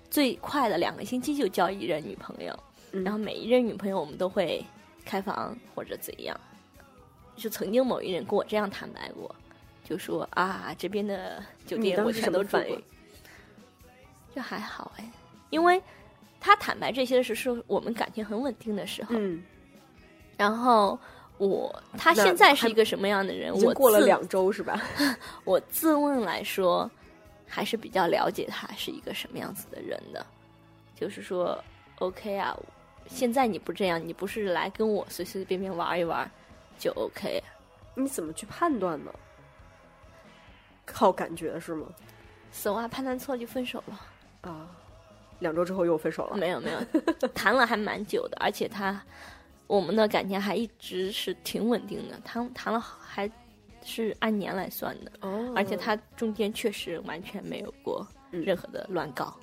[0.09, 2.57] 最快的两个星期就交一任女朋友，
[2.91, 4.65] 然后每一任女朋友我们都会
[5.05, 6.39] 开房或者怎样。
[7.35, 9.35] 就曾经某一人跟我这样坦白过，
[9.83, 12.81] 就说啊，这边的酒店我全都住过。
[14.33, 15.11] 就还好哎，
[15.49, 15.81] 因为
[16.39, 19.15] 他坦白这些的是说我们感情很稳定的时候。
[19.17, 19.43] 嗯。
[20.37, 20.99] 然后
[21.37, 23.53] 我他现在是一个什么样的人？
[23.53, 24.81] 我过了两周是吧？
[25.43, 26.89] 我自问来说，
[27.47, 30.25] 还是比较了解他是一个什么样子的人的。
[30.95, 31.61] 就是说
[31.99, 32.57] ，OK 啊，
[33.07, 36.29] 现在你不这样，你不是来跟我随随便便玩一玩
[36.79, 37.43] 就 OK？
[37.95, 39.11] 你怎么去判断呢？
[40.85, 41.87] 靠感觉是吗？
[42.51, 44.01] 死啊，判断错就分手了。
[44.49, 44.67] 啊，
[45.39, 46.37] 两周之后又分手了？
[46.37, 46.79] 没有没有，
[47.35, 49.03] 谈了还蛮久的，而且他
[49.67, 53.29] 我们的感情还一直是挺稳定的，谈谈了还
[53.83, 55.11] 是按年来算的。
[55.21, 59.35] 哦，而且他中间确实完全没有过任何的乱搞，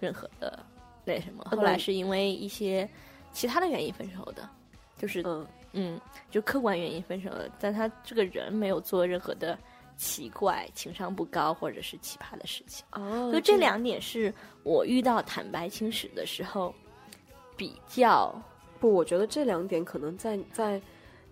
[0.00, 0.58] 任何的
[1.04, 1.44] 那什么。
[1.50, 2.88] 后来是因为一些
[3.32, 4.48] 其他的原因分手的，
[4.96, 6.00] 就是嗯嗯，
[6.30, 9.58] 就客观原因分手的，但他这个人没有做任何的。
[10.00, 12.86] 奇怪，情商不高，或者是奇葩的事情。
[12.92, 16.72] 哦，所以这两点是我遇到坦白清史的时候
[17.56, 18.32] 比较
[18.80, 18.92] 不。
[18.92, 20.80] 我觉得这两点可能在在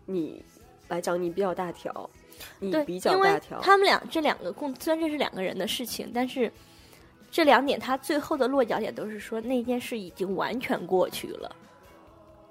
[0.04, 0.44] 你
[0.88, 2.10] 来讲，你比较大条，
[2.58, 3.60] 你比较大条。
[3.60, 6.50] 他们俩这两个共，虽然这是两个人的事情，但是
[7.30, 11.54] 这两点他最后的落脚点都是说那件事已经完全过去了。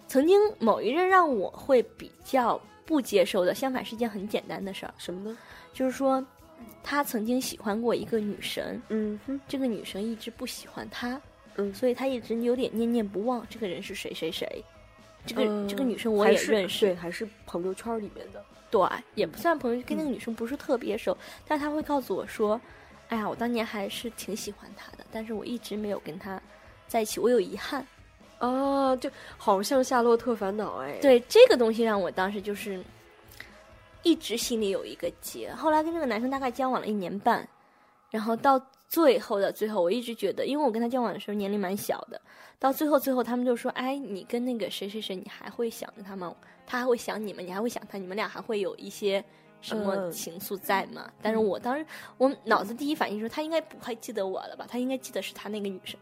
[0.07, 5.37] 曾经某一任让我会比较不接受的，相反是一件很简单的事儿，什么呢？
[5.73, 6.23] 就是说，
[6.83, 11.19] 他曾经喜欢过一个女神，嗯哼，这个女神一直不喜欢他，
[11.55, 13.45] 嗯，所以他一直有点念念不忘。
[13.49, 14.63] 这个人是谁谁谁？
[15.25, 22.59] 这个这个女生我也认识，对，还是朋友圈里面的，对，也不算朋友，跟那个女生不是特别熟，但她会告诉我说
[23.09, 26.41] ：“哎呀，我当年还是挺喜欢她的，但是我一直没有跟她
[26.87, 27.85] 在一起，我有遗憾。”
[28.39, 32.83] 啊，就好像《夏洛特烦恼》哎，对，这个东西让我当时就是。
[34.07, 37.49] 一直心里有一个结，后来跟这个男生大概交往了一年半，
[38.11, 42.21] 然后到最后的最后，我一直觉得，因为我跟他交往的时候年龄蛮小的，
[42.57, 46.35] 到最后最后他们就说：“哎，你跟那个谁谁谁，你还会想着他吗？
[46.65, 49.23] 他还会想你们，你还会想他，你们俩还会有一些
[49.61, 51.85] 什么情愫在吗？”但是我当时
[52.17, 54.65] 我脑子第一反应说，他应该不会记得我了吧？
[54.67, 55.99] 他应该记得是他那个女生。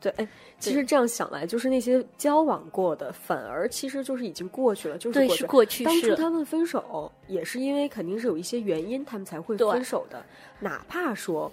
[0.00, 0.26] 对，哎，
[0.58, 5.46] 其实这样想来，就是那些交往过的，反而其实就是已经过去了，就是过去。
[5.46, 10.24] 过去当初他们分手，也是因为肯定是有一些原因，他们才会分手的。
[10.58, 11.52] 哪怕说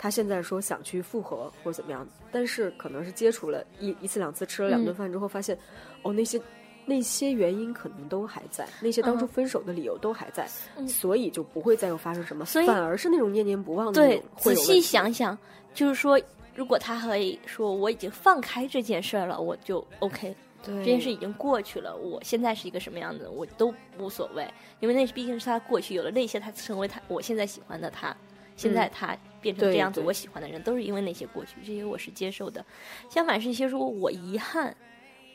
[0.00, 5.56] 他现在说想去复合或者怎么样，但是可能是接触了一一次两次，吃了两顿饭之后，发现
[6.02, 6.40] 哦，那些
[6.86, 10.48] 那些原因可能都还在，那些当初分手的理由都还在，
[10.88, 13.92] 所以就不会再有发生什么，反而是那种念念不忘的。
[13.92, 15.38] 对，仔细想想，
[15.74, 16.18] 就是说。
[16.52, 20.34] 如果他可以说我已经放开这件事儿了，我就 OK。
[20.62, 21.96] 对，这件事已经过去了。
[21.96, 24.46] 我现在是一个什么样子，我都无所谓，
[24.80, 28.14] 因为那毕竟是他过去，有了那些，他成为他我现在喜欢的他。
[28.56, 32.64] 现在他变成这样子，我喜欢的人都是因为那些过去，这些我是接受的。
[33.08, 34.76] 相反是一些说我遗憾，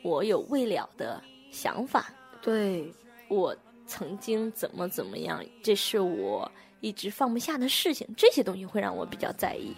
[0.02, 2.06] 我有未了的想法。
[2.40, 2.92] 对，
[3.28, 3.54] 我
[3.86, 8.06] 曾经怎么怎么样，这是我一直放不下的事情。
[8.16, 9.74] 这些东西会让我比较在意。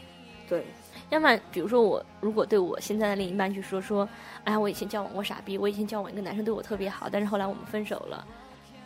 [0.48, 0.64] 对。
[1.10, 4.06] 要么比如说我如果对我现在的另一半去说说，
[4.44, 8.26] 哎呀，我以前交往过傻逼，我以前交往一个男生对我特别好，但是后来我们分手了，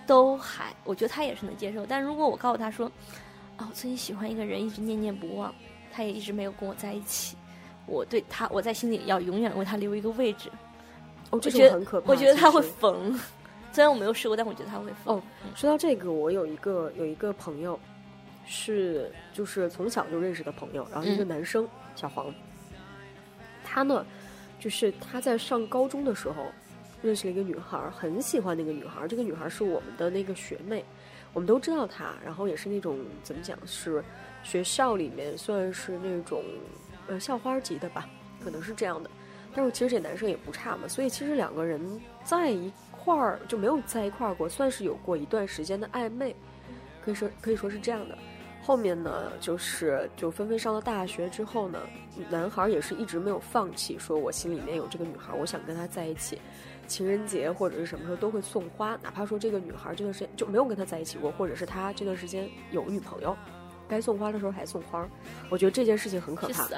[0.06, 1.84] 都还我觉得他也是能接受。
[1.84, 2.88] 但如果我告诉他说，
[3.56, 5.54] 啊，我曾经喜欢一个人，一直念念不忘，
[5.92, 7.36] 他也一直没有跟我在一起，
[7.86, 10.50] 我对他我在心里要永远为他留一个位置。
[11.30, 13.18] 我觉得很可怕，我觉得他会疯。
[13.72, 15.16] 虽然我没有试过，但我觉得他会疯。
[15.16, 15.22] 哦，
[15.54, 17.78] 说到这个，我有一个有一个朋友，
[18.44, 21.66] 是就是从小就认识的朋友，然后一个男生。
[21.94, 22.34] 小黄，
[23.62, 24.04] 他呢，
[24.58, 26.46] 就是他在上高中的时候
[27.02, 29.06] 认识了一个女孩，很喜欢那个女孩。
[29.06, 30.84] 这个女孩是我们的那个学妹，
[31.32, 32.14] 我们都知道他。
[32.24, 34.02] 然后也是那种怎么讲，是
[34.42, 36.42] 学校里面算是那种
[37.08, 38.08] 呃校花级的吧，
[38.42, 39.10] 可能是这样的。
[39.54, 46.34] 但是其实这男生也不差嘛，所以其实两个人在一块儿就没有在一块儿过，算是有过一段时间的暧昧，
[47.04, 48.16] 可以说可以说是这样的。
[48.64, 51.80] 后面呢，就是就纷纷上了大学之后呢，
[52.30, 56.40] 男孩也是一直没有放弃，说我心里面有这个女孩，我想跟她在一起，
[56.92, 63.34] 情人节或者是什么时候都会送花，哪怕说这个女孩这段时间就没有跟他在一起过，或者是他这段时间有女朋友，
[63.88, 65.08] 该送花的时候还送花，
[65.48, 66.68] 我觉得这件事情很可怕。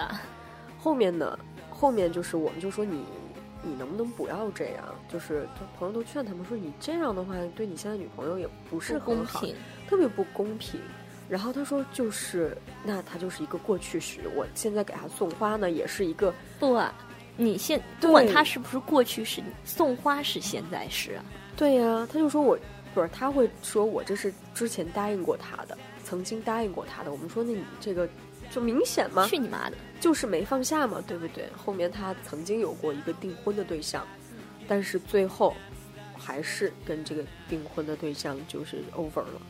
[0.78, 1.38] 后面呢，
[1.68, 3.04] 后面就是我们就说你，
[3.62, 4.84] 你能不能不要这样？
[5.08, 5.48] 就是
[5.78, 9.56] 朋友都劝他们说，你这样的话对你现在女朋友也不是公平，
[9.88, 10.80] 特别不公平。
[11.26, 12.54] 然后他说就是
[12.84, 16.92] 那他就是一个过去时，我现在给他送花呢，也是一个不啊，
[17.36, 21.24] 你现不管他是不是过去时，送花是现在式啊。
[21.56, 22.58] 对呀，他就说我
[22.94, 27.10] 不是他会说我这是之前答应过他的，曾经答应过他的。
[27.10, 28.08] 我们说那你这个
[28.50, 29.26] 就明显吗？
[29.28, 29.76] 去你妈的！
[30.00, 31.48] 就是没放下嘛，对不对？
[31.56, 34.06] 后面他曾经有过一个订婚的对象，
[34.68, 35.54] 但是最后
[36.16, 39.40] 还是跟这个订婚的对象就是 over 了，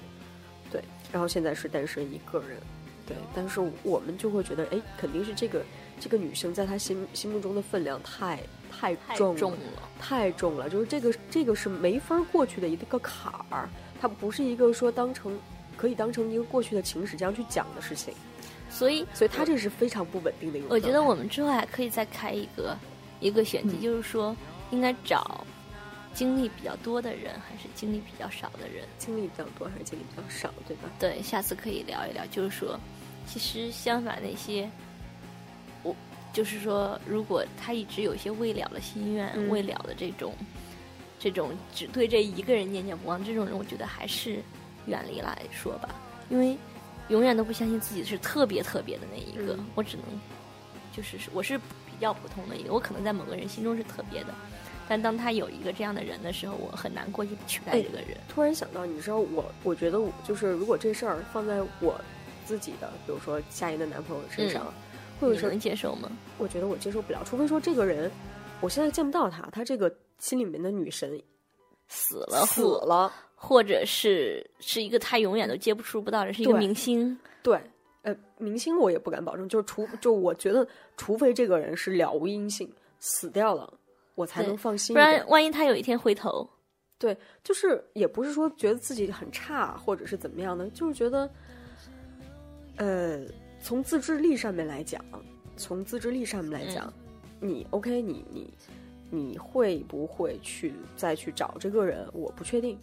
[0.70, 0.82] 对。
[1.12, 2.58] 然后现在是单身一个人，
[3.06, 3.16] 对。
[3.34, 5.62] 但是我们就会觉得，哎，肯定是这个
[6.04, 8.38] 这个女生在他心心目中的分量太
[8.70, 9.58] 太重了，
[9.98, 10.68] 太重了。
[10.68, 13.66] 就是这个这个是没法过去的一个坎儿，
[13.98, 15.40] 它不是一个说当成
[15.78, 18.12] 可以当成一个过去的情史这样去讲的事情。
[18.68, 20.68] 所以，所以他这是非常不稳定的一个。
[20.68, 22.76] 我觉得我们之后还可以再开一个
[23.20, 24.36] 一个选题，就是说
[24.70, 25.46] 应该找
[26.12, 28.84] 经历比较多的人，还是经历比较少的人？
[28.98, 30.52] 经历比较多还是经历比较少？
[30.68, 30.90] 对吧？
[30.98, 32.26] 对，下次可以聊一聊。
[32.26, 32.78] 就是说，
[33.26, 34.83] 其实相反，那些我
[36.34, 40.34] 就是说，如果他一直有一些未了的心愿、未了的这种
[41.18, 44.42] 这种只对这一个人念念不忘这种人，我觉得还是
[44.84, 45.88] 远离来说吧，
[46.28, 46.58] 因为。
[47.10, 50.06] 永远都不相信自己是特别特别的那一个，我只能
[50.90, 54.28] 就是我是比较普通的一个，我可能在某个人心中是特别的，
[54.88, 58.16] 但当他有一个这样的人的时候，我很难过去取代这个人。
[58.26, 62.00] 突然想到，你知道我，我觉得就是如果这事儿放在我
[62.46, 64.72] 自己的，比如说下一个男朋友身上，
[65.26, 66.10] 会有能接受吗？
[66.38, 68.10] 我觉得我接受不了，除非说这个人
[68.60, 71.20] 我现在见不到他，他这个心里面的女神
[71.88, 73.12] 死了，死了。
[73.36, 77.14] 或者是是一个他永远都接不触不到的，是一个明星。
[77.42, 77.60] 对，
[78.00, 80.66] 呃，明星我也不敢保证，就是除就我觉得，
[80.96, 83.70] 除非这个人是了无音信死掉了，
[84.14, 84.94] 我才能放心。
[84.94, 86.48] 不然，万一他有一天回头，
[86.98, 91.30] 对，就是也不是说觉得自己很差，或者是怎么样的，就是觉得，
[92.76, 93.20] 呃，
[93.64, 95.02] 从自制力上面来讲，
[95.56, 96.92] 从自制力上面来讲，
[97.40, 98.52] 你 OK，你你
[99.08, 102.06] 你会不会去再去找这个人？
[102.12, 102.78] 我不确定。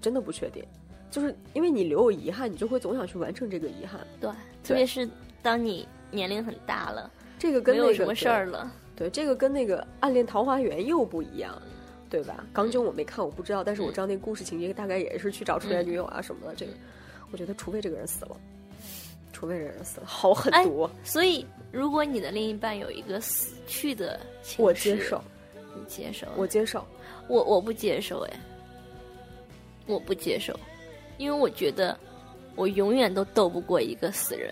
[0.00, 0.64] 真的不确定，
[1.12, 4.04] 就是因为你留有遗憾，你就会总想去完成这个遗憾。
[4.20, 4.30] 对，
[4.64, 5.08] 特别是
[5.40, 8.70] 当你年龄很大了，这个跟那个什么事儿了。
[8.96, 11.56] 对，这个跟那个《暗恋桃花源》又不一样，
[12.10, 12.44] 对吧？
[12.52, 16.54] 港囧我没看，我不知道，但是我知道那故事情节大概也是去找初恋女友啊什么的。
[16.56, 16.72] 这个，
[17.30, 18.36] 我觉得除非这个人死了，
[19.34, 20.90] 除非这个人死了，好很多。
[21.04, 25.22] 所以，如果你的另一半有一个死去的情我接受，
[25.74, 26.86] 你接受，我接受，
[27.28, 28.40] 我我不接受，哎。
[29.86, 30.58] 我不接受，
[31.18, 31.94] 因为我觉得
[32.54, 34.50] 我永远都斗不过一个死人。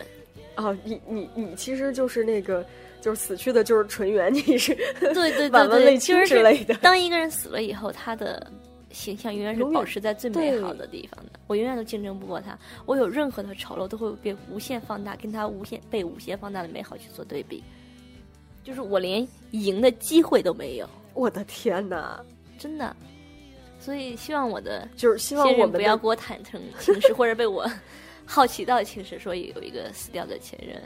[0.57, 2.62] 啊，你你你其实就是那个，
[3.01, 6.74] 就是死去的，就是纯元，你是对对对对， 之类的。
[6.83, 8.47] 当一个人死了以后，他的
[8.93, 11.32] 形象永远是保持在最美好的地方的。
[11.47, 17.62] 我永远都竞争不过他，我有任何的丑陋都会被无限放大，跟他无限被无限放大的美好去做对比，
[18.62, 20.88] 就是我连赢的机会都没有。
[21.14, 22.24] 我的天哪，
[22.59, 22.95] 真的。
[23.78, 27.68] 所以希望我的就是希望我们不要给我坦诚情史，或者被我
[28.24, 30.80] 好奇到情史说有一个死掉的前任，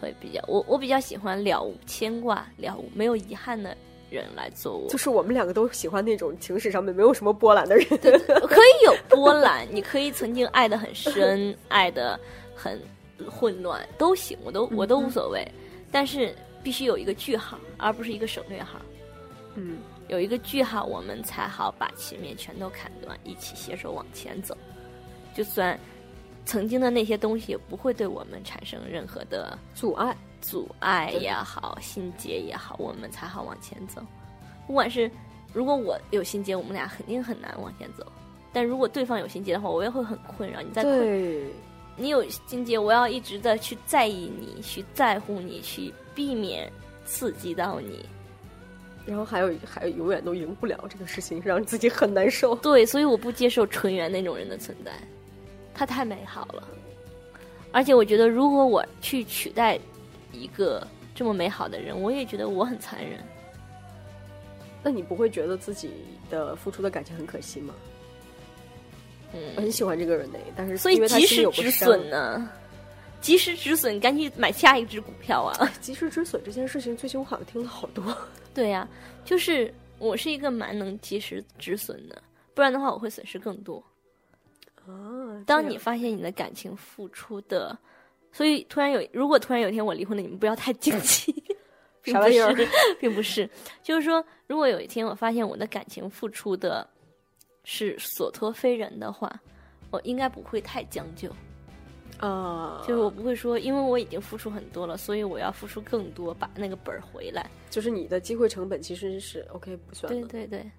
[0.00, 3.76] 会比较我我比较喜欢了无牵挂、了无没有遗憾的
[4.10, 4.88] 人来做我。
[4.88, 12.18] 就是我们两个都喜欢那种情史上面没有什么波澜的人，可以有波澜，你可以曾经爱的很深， 爱的
[12.54, 12.80] 很
[13.30, 15.46] 混乱都行，我都我都无所谓，
[15.90, 18.80] 但是必须有一个句号，而不是一个省略号。
[19.54, 19.78] 嗯。
[20.08, 24.56] 有一个句号，我们才好把前面全都砍断，一起携手往前走。
[25.34, 25.76] 就算
[26.44, 30.16] 曾经的那些东西也不会对我们产生任何的阻碍，
[30.48, 34.00] 阻碍也好，心结也好，我们才好往前走。
[34.64, 35.10] 不管是
[35.52, 38.04] 如果我有心结，我们俩肯定很难往前走；
[38.52, 40.62] 但如果对方有心结的话，我也会很困扰。
[40.62, 41.50] 你在困，
[41.96, 46.70] 你有心结，我要一直的去在意你，去在乎你，去避免
[47.04, 48.06] 刺激到你。
[49.04, 52.54] 然后还有还永远都赢不了这个事情，让自己很难受。
[52.56, 54.92] 对，所以我不接受纯元那种人的存在，
[55.74, 56.62] 他太美好了。
[57.72, 59.78] 而且我觉得，如果我去取代
[60.36, 63.18] 一个这么美好的人，我也觉得我很残忍。
[64.82, 65.90] 那你不会觉得自己
[66.30, 67.74] 的付出的感情很可惜吗？
[69.32, 72.48] 嗯，我很喜欢这个人呢，但是所以及时止损呢。
[73.20, 75.68] 及时止损，赶紧买下一只股票啊！
[75.80, 78.16] 及时止损这件事情，最近我好像听了好多。
[78.54, 78.86] 对呀，
[79.24, 82.22] 就是我是一个蛮能及时止损的，
[82.54, 83.82] 不然的话我会损失更多。
[84.86, 87.76] 啊，当你发现你的感情付出的，
[88.36, 91.32] 所以突然有，如果突然有一天我离婚了，你们不要太惊奇，
[92.04, 92.54] 啥玩意儿，
[93.00, 93.48] 并不是，
[93.82, 96.86] 就是说，如果有一天我发现我的感情付出的
[97.64, 99.40] 是所托非人的话，
[99.90, 101.30] 我应该不会太将就。
[102.18, 107.50] 啊，就是我不会说，因为我已经付出很多了，所以我要付出更多，把那个本儿回来。
[107.70, 110.28] 就是你的机会成本其实是 OK 不算的。
[110.28, 110.70] 对对对，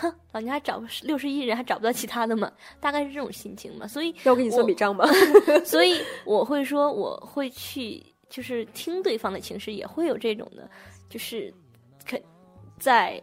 [0.00, 2.50] 哼，老娘还找六十亿人还找不到其他的吗？
[2.80, 3.86] 大概是这种心情嘛。
[3.86, 5.04] 所以要给你算笔账吗？
[5.64, 10.70] 所以我会说，我会去，就是听对方的情绪，也会有这种的，
[11.08, 11.52] 就是
[12.04, 12.22] 肯
[12.78, 13.20] 在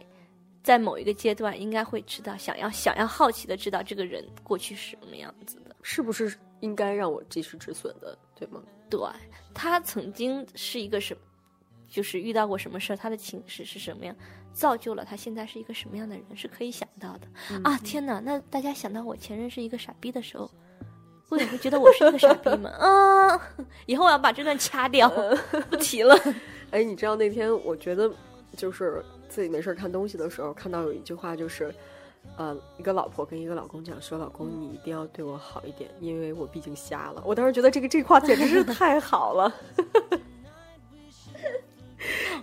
[0.62, 6.36] 在某一个阶段，应该会知道，想要想要好奇的知道这个人过去是什么样子的，是不是？
[6.60, 8.62] 应该让我及时止损的，对吗？
[8.88, 8.98] 对，
[9.52, 11.14] 他曾经是一个什，
[11.86, 14.16] 就是遇到过什么事儿，他的情绪是什么样，
[14.56, 17.60] 造就了他现在是一个什么样的人，是可以想到的。
[17.62, 18.18] 啊，天哪！
[18.24, 20.50] 那大家想到我前任是一个傻逼的时候，
[21.28, 22.70] 会不会觉得我是一个傻逼吗？
[22.70, 23.40] 啊，
[23.84, 25.10] 以后我要把这段掐掉，
[25.68, 26.18] 不提了。
[26.72, 28.10] 哎，你知道那天我觉得，
[28.56, 31.72] 就是自己没事看东西的时候，看到有一句话，就是。
[32.36, 39.54] 呃，一个老婆跟一个老公讲说：“老公，你一定要对我好一点，因为我毕竟瞎了。”我当时觉得这个这话简直是太好了，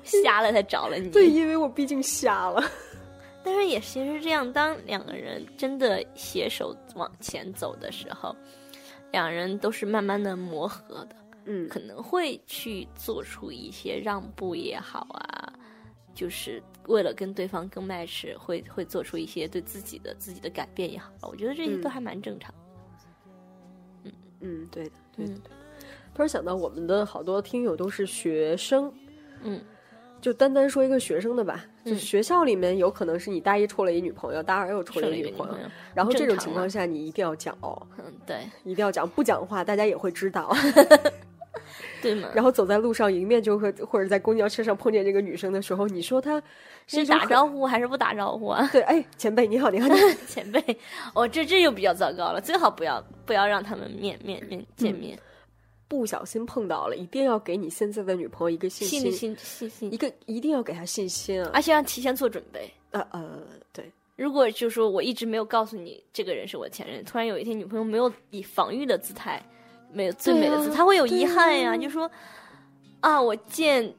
[0.24, 1.10] 瞎了才找了你。
[1.10, 2.64] 对，因为我毕竟瞎了。
[3.44, 8.36] 但是也其实这样，当两个人真的携手往前走的时候，
[9.12, 11.16] 两人都是慢慢的磨合的。
[11.46, 15.54] 嗯，可能会去做出一些让步也好啊。
[16.14, 22.54] 就是为了跟对方更 match，会会做出一些对自己的自己的改变也好，我觉得这些都还蛮正常。
[24.04, 25.34] 嗯嗯，对的，对的。
[26.14, 28.94] 突然想到，我们的好多听友都是学生，
[29.42, 29.60] 嗯，
[30.24, 35.56] 就单单说一个学生的吧，就学校里面有可能是你大一处了一女朋友，大二又处了一女朋友，
[35.94, 40.56] 然后这种情况下你一定要讲哦，嗯，对，一定要讲，不讲话大家也会知道。
[42.02, 42.30] 对吗？
[42.34, 46.42] 然后走在路上，迎面就会或者在公交车上碰见这个女生的时候，你说她
[46.88, 48.68] 是打招呼还是不打招呼啊？
[48.72, 49.88] 对，哎，前辈你好，你好，
[50.28, 50.62] 前辈，
[51.14, 55.18] 哦，这这又比较糟糕了，最好不要不要让他们面面面见面，
[55.98, 62.70] 不小心碰到了，一定要给你现在的女朋友一个信心，信信心，一个一定要给她信心啊，而且要提前做准备。
[62.92, 63.42] 呃呃，
[63.72, 69.42] 对，如果就说我一直没有告诉你这个人是我前任，突然有一天女朋友没有以防御的姿态。
[69.96, 71.78] 没有最美的字，他会有遗憾呀。
[71.78, 72.10] 就说
[73.00, 73.94] 啊，我见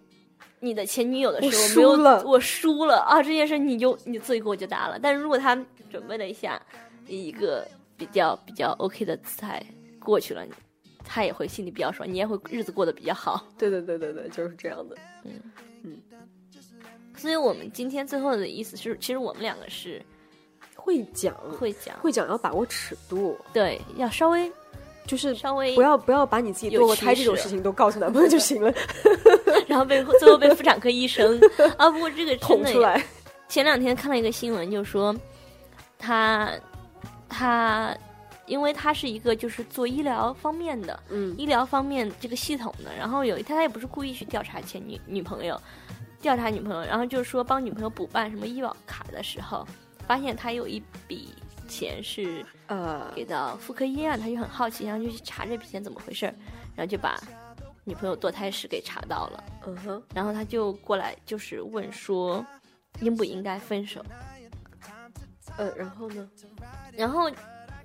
[0.58, 4.98] 你的前女友的时候，没有我输了啊，这件事你就你罪过就大了。
[5.00, 5.54] 但是如果他
[5.92, 6.60] 准备了一下，
[7.06, 7.64] 一个
[7.96, 9.64] 比较比较 OK 的姿态
[10.00, 10.44] 过去了，
[11.04, 13.46] 他也会心里比较爽，你也会日子过得比较好。
[13.58, 14.96] 对对对对对，就是这样的。
[15.24, 15.32] 嗯
[15.82, 16.02] 嗯。
[17.16, 20.02] 所以我们今天最后的意思是，其实我们两个是
[20.74, 23.38] 会讲，会讲，会讲，要把握尺度。
[23.52, 24.50] 对，要稍微。
[25.06, 28.72] 就是稍微不要不要把你自己堕过胎这种事情都告诉男朋友就行了，
[29.68, 31.38] 然后被最后被妇产科医生
[31.76, 33.04] 啊，不过这个捅出来。
[33.46, 35.14] 前两天看了一个新闻，就说
[35.98, 36.50] 他
[37.28, 37.94] 他
[38.46, 45.60] 因为他是一个就是做医疗方面的，嗯，医疗方面这个系统的，然后有一天他也不是故意去调查前女女朋友，
[46.20, 49.66] 调查女朋友，然后就是说帮女朋友补办什么医保卡的时候，
[50.06, 51.34] 发现他有一笔。
[51.66, 53.10] 钱是呃。
[53.14, 56.34] 给到妇科医院，他就很好奇，然后就去查这笔钱怎么回事儿，
[56.76, 57.18] 然后就把
[57.84, 62.44] 女朋友堕胎史给查到了，嗯哼，然后他就过来就是问说
[63.00, 64.04] 应不应该分手，
[65.56, 66.28] 呃，然后呢，
[66.92, 67.30] 然后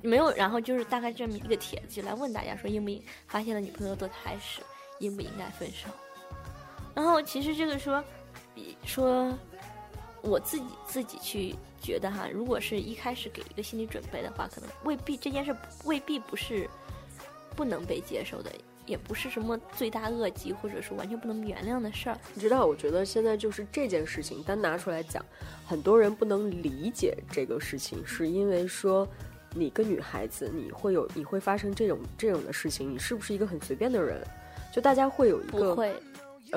[0.01, 4.61] 没有，然后就是大概这么一个帖子就来问大家说应不应发现了女朋友堕胎史
[4.99, 5.89] 应不应该分手，
[6.93, 8.03] 然后其实这个说
[8.53, 9.33] 比说
[10.21, 11.55] 我自己自己去。
[11.81, 16.69] 觉得哈，如果是一开始给一个心理准备的话，可能未必这件事未必不是
[17.55, 18.51] 不能被接受的，
[18.85, 22.19] 也不是什么罪大恶极，或者是完全不能原谅的事儿。
[22.33, 25.25] 你知道，我觉得现在就是这件事情单拿出来讲，
[25.65, 29.07] 很多人不能理解这个事情，是因为说
[29.53, 34.21] 你一个女孩子，你会有你会发生这种这种的事情，你是不是一个很随便的人？
[34.73, 35.73] 就大家会有一个。
[35.73, 35.93] 不会。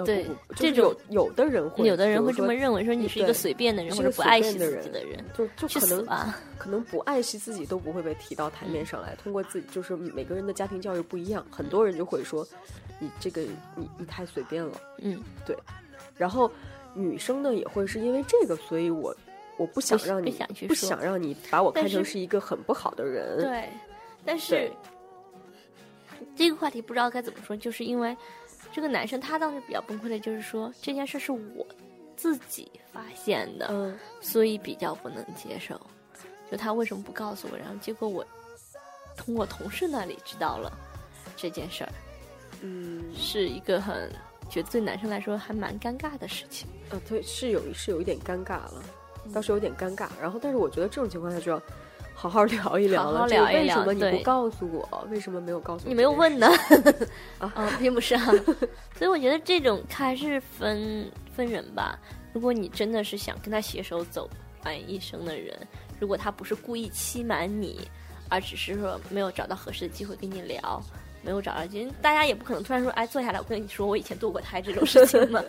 [0.07, 0.27] 对，
[0.57, 9.15] 这种有的人会，有的人会这么认为，说你是一个随便的人，或者不爱惜自己的人，就就可能吧，可能不爱惜自己都不会被提到台面上来。
[9.17, 12.43] 通过自己，就是每个人的家庭教育不一样，很多人就会说，
[12.99, 13.43] 你这个
[13.77, 14.81] 你你太随便了。
[15.03, 15.55] 嗯，对。
[16.17, 16.51] 然后
[16.95, 19.15] 女生呢也会是因为这个，所以我
[19.57, 20.31] 我不想让你
[20.67, 23.39] 不想让你把我看成是一个很不好的人。
[23.39, 23.69] 对，
[24.25, 24.71] 但是
[26.37, 28.17] 这个话题不知道该怎么说，就是因为。
[28.75, 31.67] 这个男生他当时比较崩溃的就是说这件事是我
[32.17, 35.79] 自己发现的，嗯，所以比较不能接受。
[36.51, 37.59] 就他为什么不告诉我？
[37.59, 38.25] 然后结果我
[39.15, 40.73] 通过同事那里知道了
[41.37, 41.93] 这件事儿，
[42.63, 44.11] 嗯，是一个很
[44.49, 46.67] 觉得对男生来说还蛮尴尬的事情。
[46.89, 48.83] 呃，对，是有是有一点尴尬了，
[49.33, 50.09] 倒是有点尴尬。
[50.21, 51.61] 然后，但是我觉得这种情况下就要
[52.15, 53.79] 好好聊一聊好好聊一聊。
[53.79, 55.07] 为什么你不告诉我？
[55.11, 55.89] 为什么没有告诉我？
[55.89, 56.49] 你没有问呢？
[57.39, 58.25] 啊，并不是啊。
[58.97, 61.99] 所以我觉得这种还是分分人吧。
[62.33, 64.29] 如果你真的是想跟他携手走
[64.65, 65.55] 完一生的人，
[65.99, 67.89] 如果他不是故意欺瞒你，
[68.29, 70.83] 而只是说没有找到合适的机会跟你聊，
[71.23, 75.43] 没有找到，其实大家也不可能突然说，哎，坐下来，我跟你说，我以前堕过胎这种事情嘛。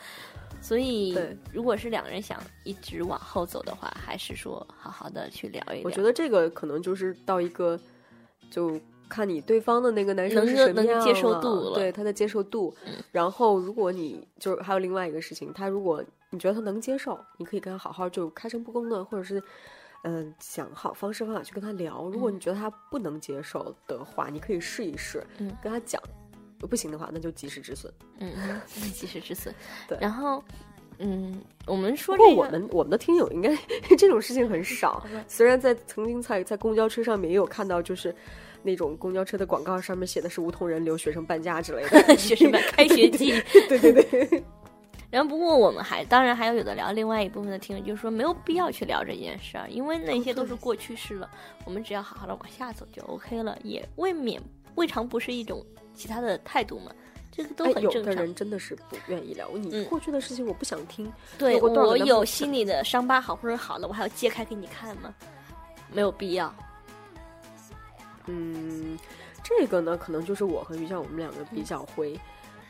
[0.64, 1.14] 所以，
[1.52, 5.82] 如果是两个人想一直往后走的话，还是说好好的去聊一聊。
[5.84, 7.78] 我觉得这个可能就是到一个，
[8.50, 12.74] 就看你对方的那个男生是什么样接受度，对他的接受度。
[13.12, 19.44] 然后，如果你就是还有另外一个事情，他如果你觉得他能接受，你可以跟他好好就开诚布公的，或者是
[20.06, 22.06] 嗯想好方式方法去跟他聊。
[22.06, 25.22] 如果你觉得他不能接受的话，你可以试一试，
[25.62, 26.02] 跟他讲。
[26.68, 27.92] 不行的话，那就及时止损。
[28.20, 28.32] 嗯，
[28.94, 29.54] 及时止损。
[29.88, 30.44] 对，然后，
[31.00, 33.56] 嗯，我们说，不过我们我们的听友应该
[33.98, 35.06] 这种事情很少。
[35.28, 38.16] 虽然在曾经在在公交车上面也有看到，就是
[38.62, 43.34] 那种公交车的广告上面写的是无痛人流、学生半价之类的，学生们开学季。
[43.68, 44.44] 对对对。
[45.10, 46.92] 然后，不过我们还当然还要有的聊。
[46.92, 51.30] 另外一部分的听友就是说，没有必要去聊这件事儿，因为那些都是过去式了。
[51.66, 54.42] 我们只要好好的往下走就 OK 了，也未免
[54.76, 55.66] 未尝不是一种。
[55.96, 56.92] 其他的态度嘛，
[57.32, 57.94] 这个都很正常。
[57.94, 61.14] 有的人真的是不愿意聊你过去的事情，我不想听。
[61.38, 65.14] 对我有心里的伤疤，好或者好了，我还要揭开给你看吗？
[65.92, 66.52] 没有必要。
[68.26, 68.98] 嗯，
[69.44, 72.20] 这个呢，可能就是我和于酱我们两个比较会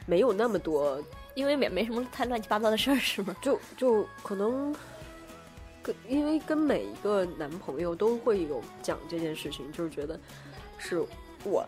[0.06, 1.02] 没有那么多，
[1.34, 3.34] 因为没没什么太乱七八糟的事儿，是吗？
[3.42, 4.76] 就就可能
[5.82, 10.20] 跟因为跟每一个男朋友都会有讲这件事情，就是觉得
[10.78, 11.02] 是
[11.46, 11.66] 我。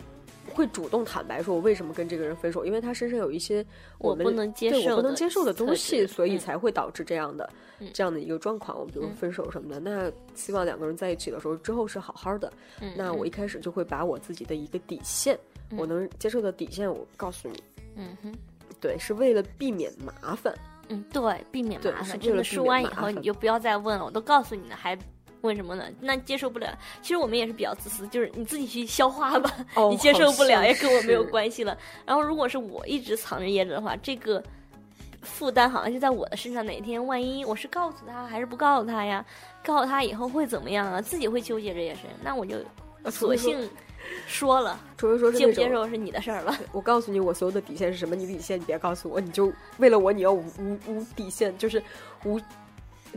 [0.54, 2.66] 会主动坦白说，我为什么跟这个人分手？
[2.66, 3.66] 因为他身上有一些
[3.98, 7.50] 我不能接受、我不能接受的东西，所以才会导致这样的
[7.94, 8.80] 这样的一个状况。
[8.80, 12.52] 我比如分手什么的，那希望两个人在一起的时候之后是好好的。
[12.96, 15.38] 那我一开始就会把我自己的一个底线，
[15.78, 17.64] 我能接受的底线，我告诉你。
[17.96, 18.34] 嗯哼，
[18.80, 20.54] 对，是为了避免麻烦。
[20.90, 22.20] 嗯，对，避免麻烦。
[22.20, 24.06] 真的说完以后，你就不要再问了。
[24.06, 24.98] 我都告诉你了，还。
[25.46, 25.86] 为什么呢？
[26.02, 26.68] 那接受不了。
[27.02, 29.50] 其实我们也是比较自私，就是你自己去消化吧。
[29.90, 31.78] 你接受不了也跟我没有关系了。
[32.06, 34.44] 然后如果是我一直藏着掖着的话，这个
[35.22, 36.66] 负担好像就在我的身上。
[36.66, 39.26] 哪天万一我是告诉他还是不告诉他呀？
[39.64, 41.02] 告诉他以后会怎么样啊？
[41.02, 42.02] 自己会纠结这些事。
[42.24, 42.58] 那我就
[43.10, 43.70] 索性
[44.28, 44.80] 说了。
[44.98, 46.58] 除非说接不接受是你的事儿了。
[46.72, 48.16] 我告诉你，我所有的底线是什么？
[48.16, 51.82] 你底线你别告诉我，你就为了我你要无无无底线，就是
[52.24, 52.40] 无。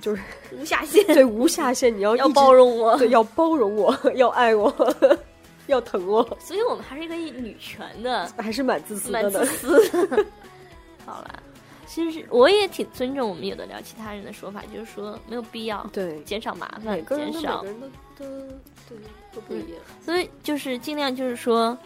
[0.01, 0.23] 就是
[0.53, 4.73] 无下限， 对无下限，你要要包容我，对要包容我， 要爱我，
[5.67, 6.23] 要疼我。
[6.41, 9.23] 所以我们还是一个女权的，还是蛮自私的。
[9.23, 10.27] 蛮自私。
[11.05, 11.43] 好了，
[11.87, 17.63] 其实我也挺尊重我们有的聊其他人的说法，就是说没有必要，对减少麻烦，减少。
[17.63, 17.89] 每个人的
[18.19, 18.25] 都
[18.89, 18.99] 对
[19.33, 21.77] 都不一样，所以就是尽量就是说，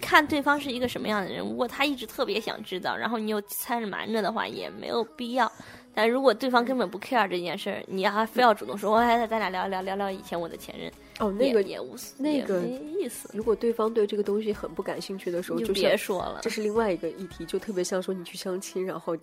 [0.00, 1.40] 看对方是一个什么样的人。
[1.40, 5.50] 如果他一直特别想知道，然后你又猜着瞒着的话，也没有必要。
[5.98, 10.88] 但如果对方根本不 care 这件事儿，你还非要主动说，我还咱俩聊聊聊聊以前我的前任
[11.18, 13.28] 哦，那个也无那个意思。
[13.34, 16.38] 如果对方对这个东西很不感兴趣的时候，就别说了。
[16.40, 19.16] 这是另外一个议题，就特别像说你去相亲，然后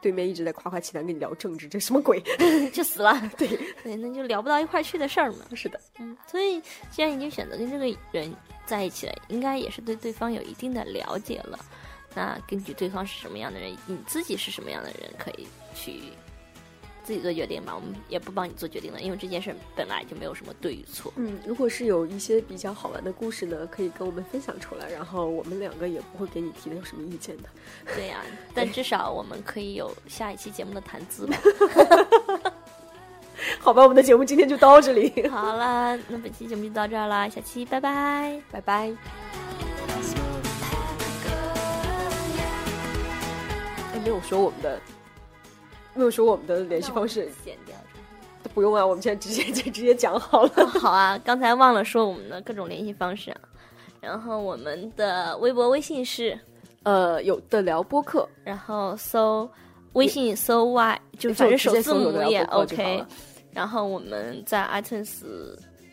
[0.00, 2.22] 对面一直在夸夸其谈跟你聊政治，这什么鬼？
[2.72, 3.20] 就死了。
[3.36, 3.48] 对
[3.82, 5.38] 对，那就聊不到一块去的事儿嘛。
[5.56, 8.32] 是的，嗯，所以既然已经选择跟这个人
[8.64, 11.58] 在一起了，应该也是对对方有一定的了解了。
[12.14, 16.00] 那根据对方是什么样的人，你自己是什么样的人，可以去。
[17.04, 21.12] 自己做决定吧，我们也不帮你做决定了，因为这件事本来就没有什么对与错。
[21.14, 27.44] 嗯，如果是有一些比较好玩的故事呢，可以跟我们分享出来，然后我们两个也不会给你提的有什么意见的。
[27.94, 28.16] 对呀，
[28.52, 31.36] 但至少我们可以有下一期节目的谈资吧。
[33.60, 35.12] 好吧，我们的节目今天就到这里。
[35.30, 38.92] 好了，那本期节目就到这儿了，下期拜拜，拜拜。
[43.92, 44.80] 哎，没有说我们的。
[45.96, 47.74] 没有说我们的联系方式，剪掉，
[48.54, 50.66] 不用啊，我们现在直接就直接讲好了。
[50.78, 53.40] 好啊，刚才忘了说我们的各种联系方式啊，
[54.00, 56.38] 然后我们的微博、微信是，
[56.82, 59.50] 呃，有的聊播客，然后搜
[59.94, 63.04] 微信搜 Y，就反正首字母也 OK，
[63.52, 65.24] 然后我们在 iTunes。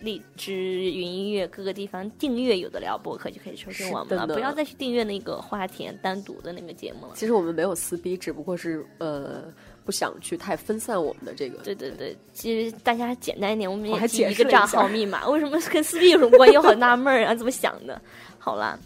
[0.03, 7.13] 荔枝、云音乐各个地方订阅有的聊播客就可以收听我们了，不要再去订阅那个花田单独的那个节目了。
[7.15, 9.45] 其实我们没有撕逼，只不过是呃
[9.85, 11.57] 不想去太分散我们的这个。
[11.63, 15.27] 对对对，其实大家简单一点，我们也记一个账号密码。
[15.29, 16.57] 为什么跟撕逼有什么关系？
[16.57, 18.01] 我好纳闷啊，怎么想的？
[18.39, 18.77] 好啦，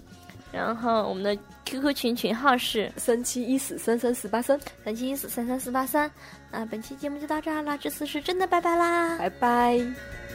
[0.51, 6.09] 然后我们的 QQ 群群号是三七一四三三四八三三七一四三三四八三。
[6.51, 10.26] 那本期节目就到这儿啦，这次是真的拜拜啦，拜拜。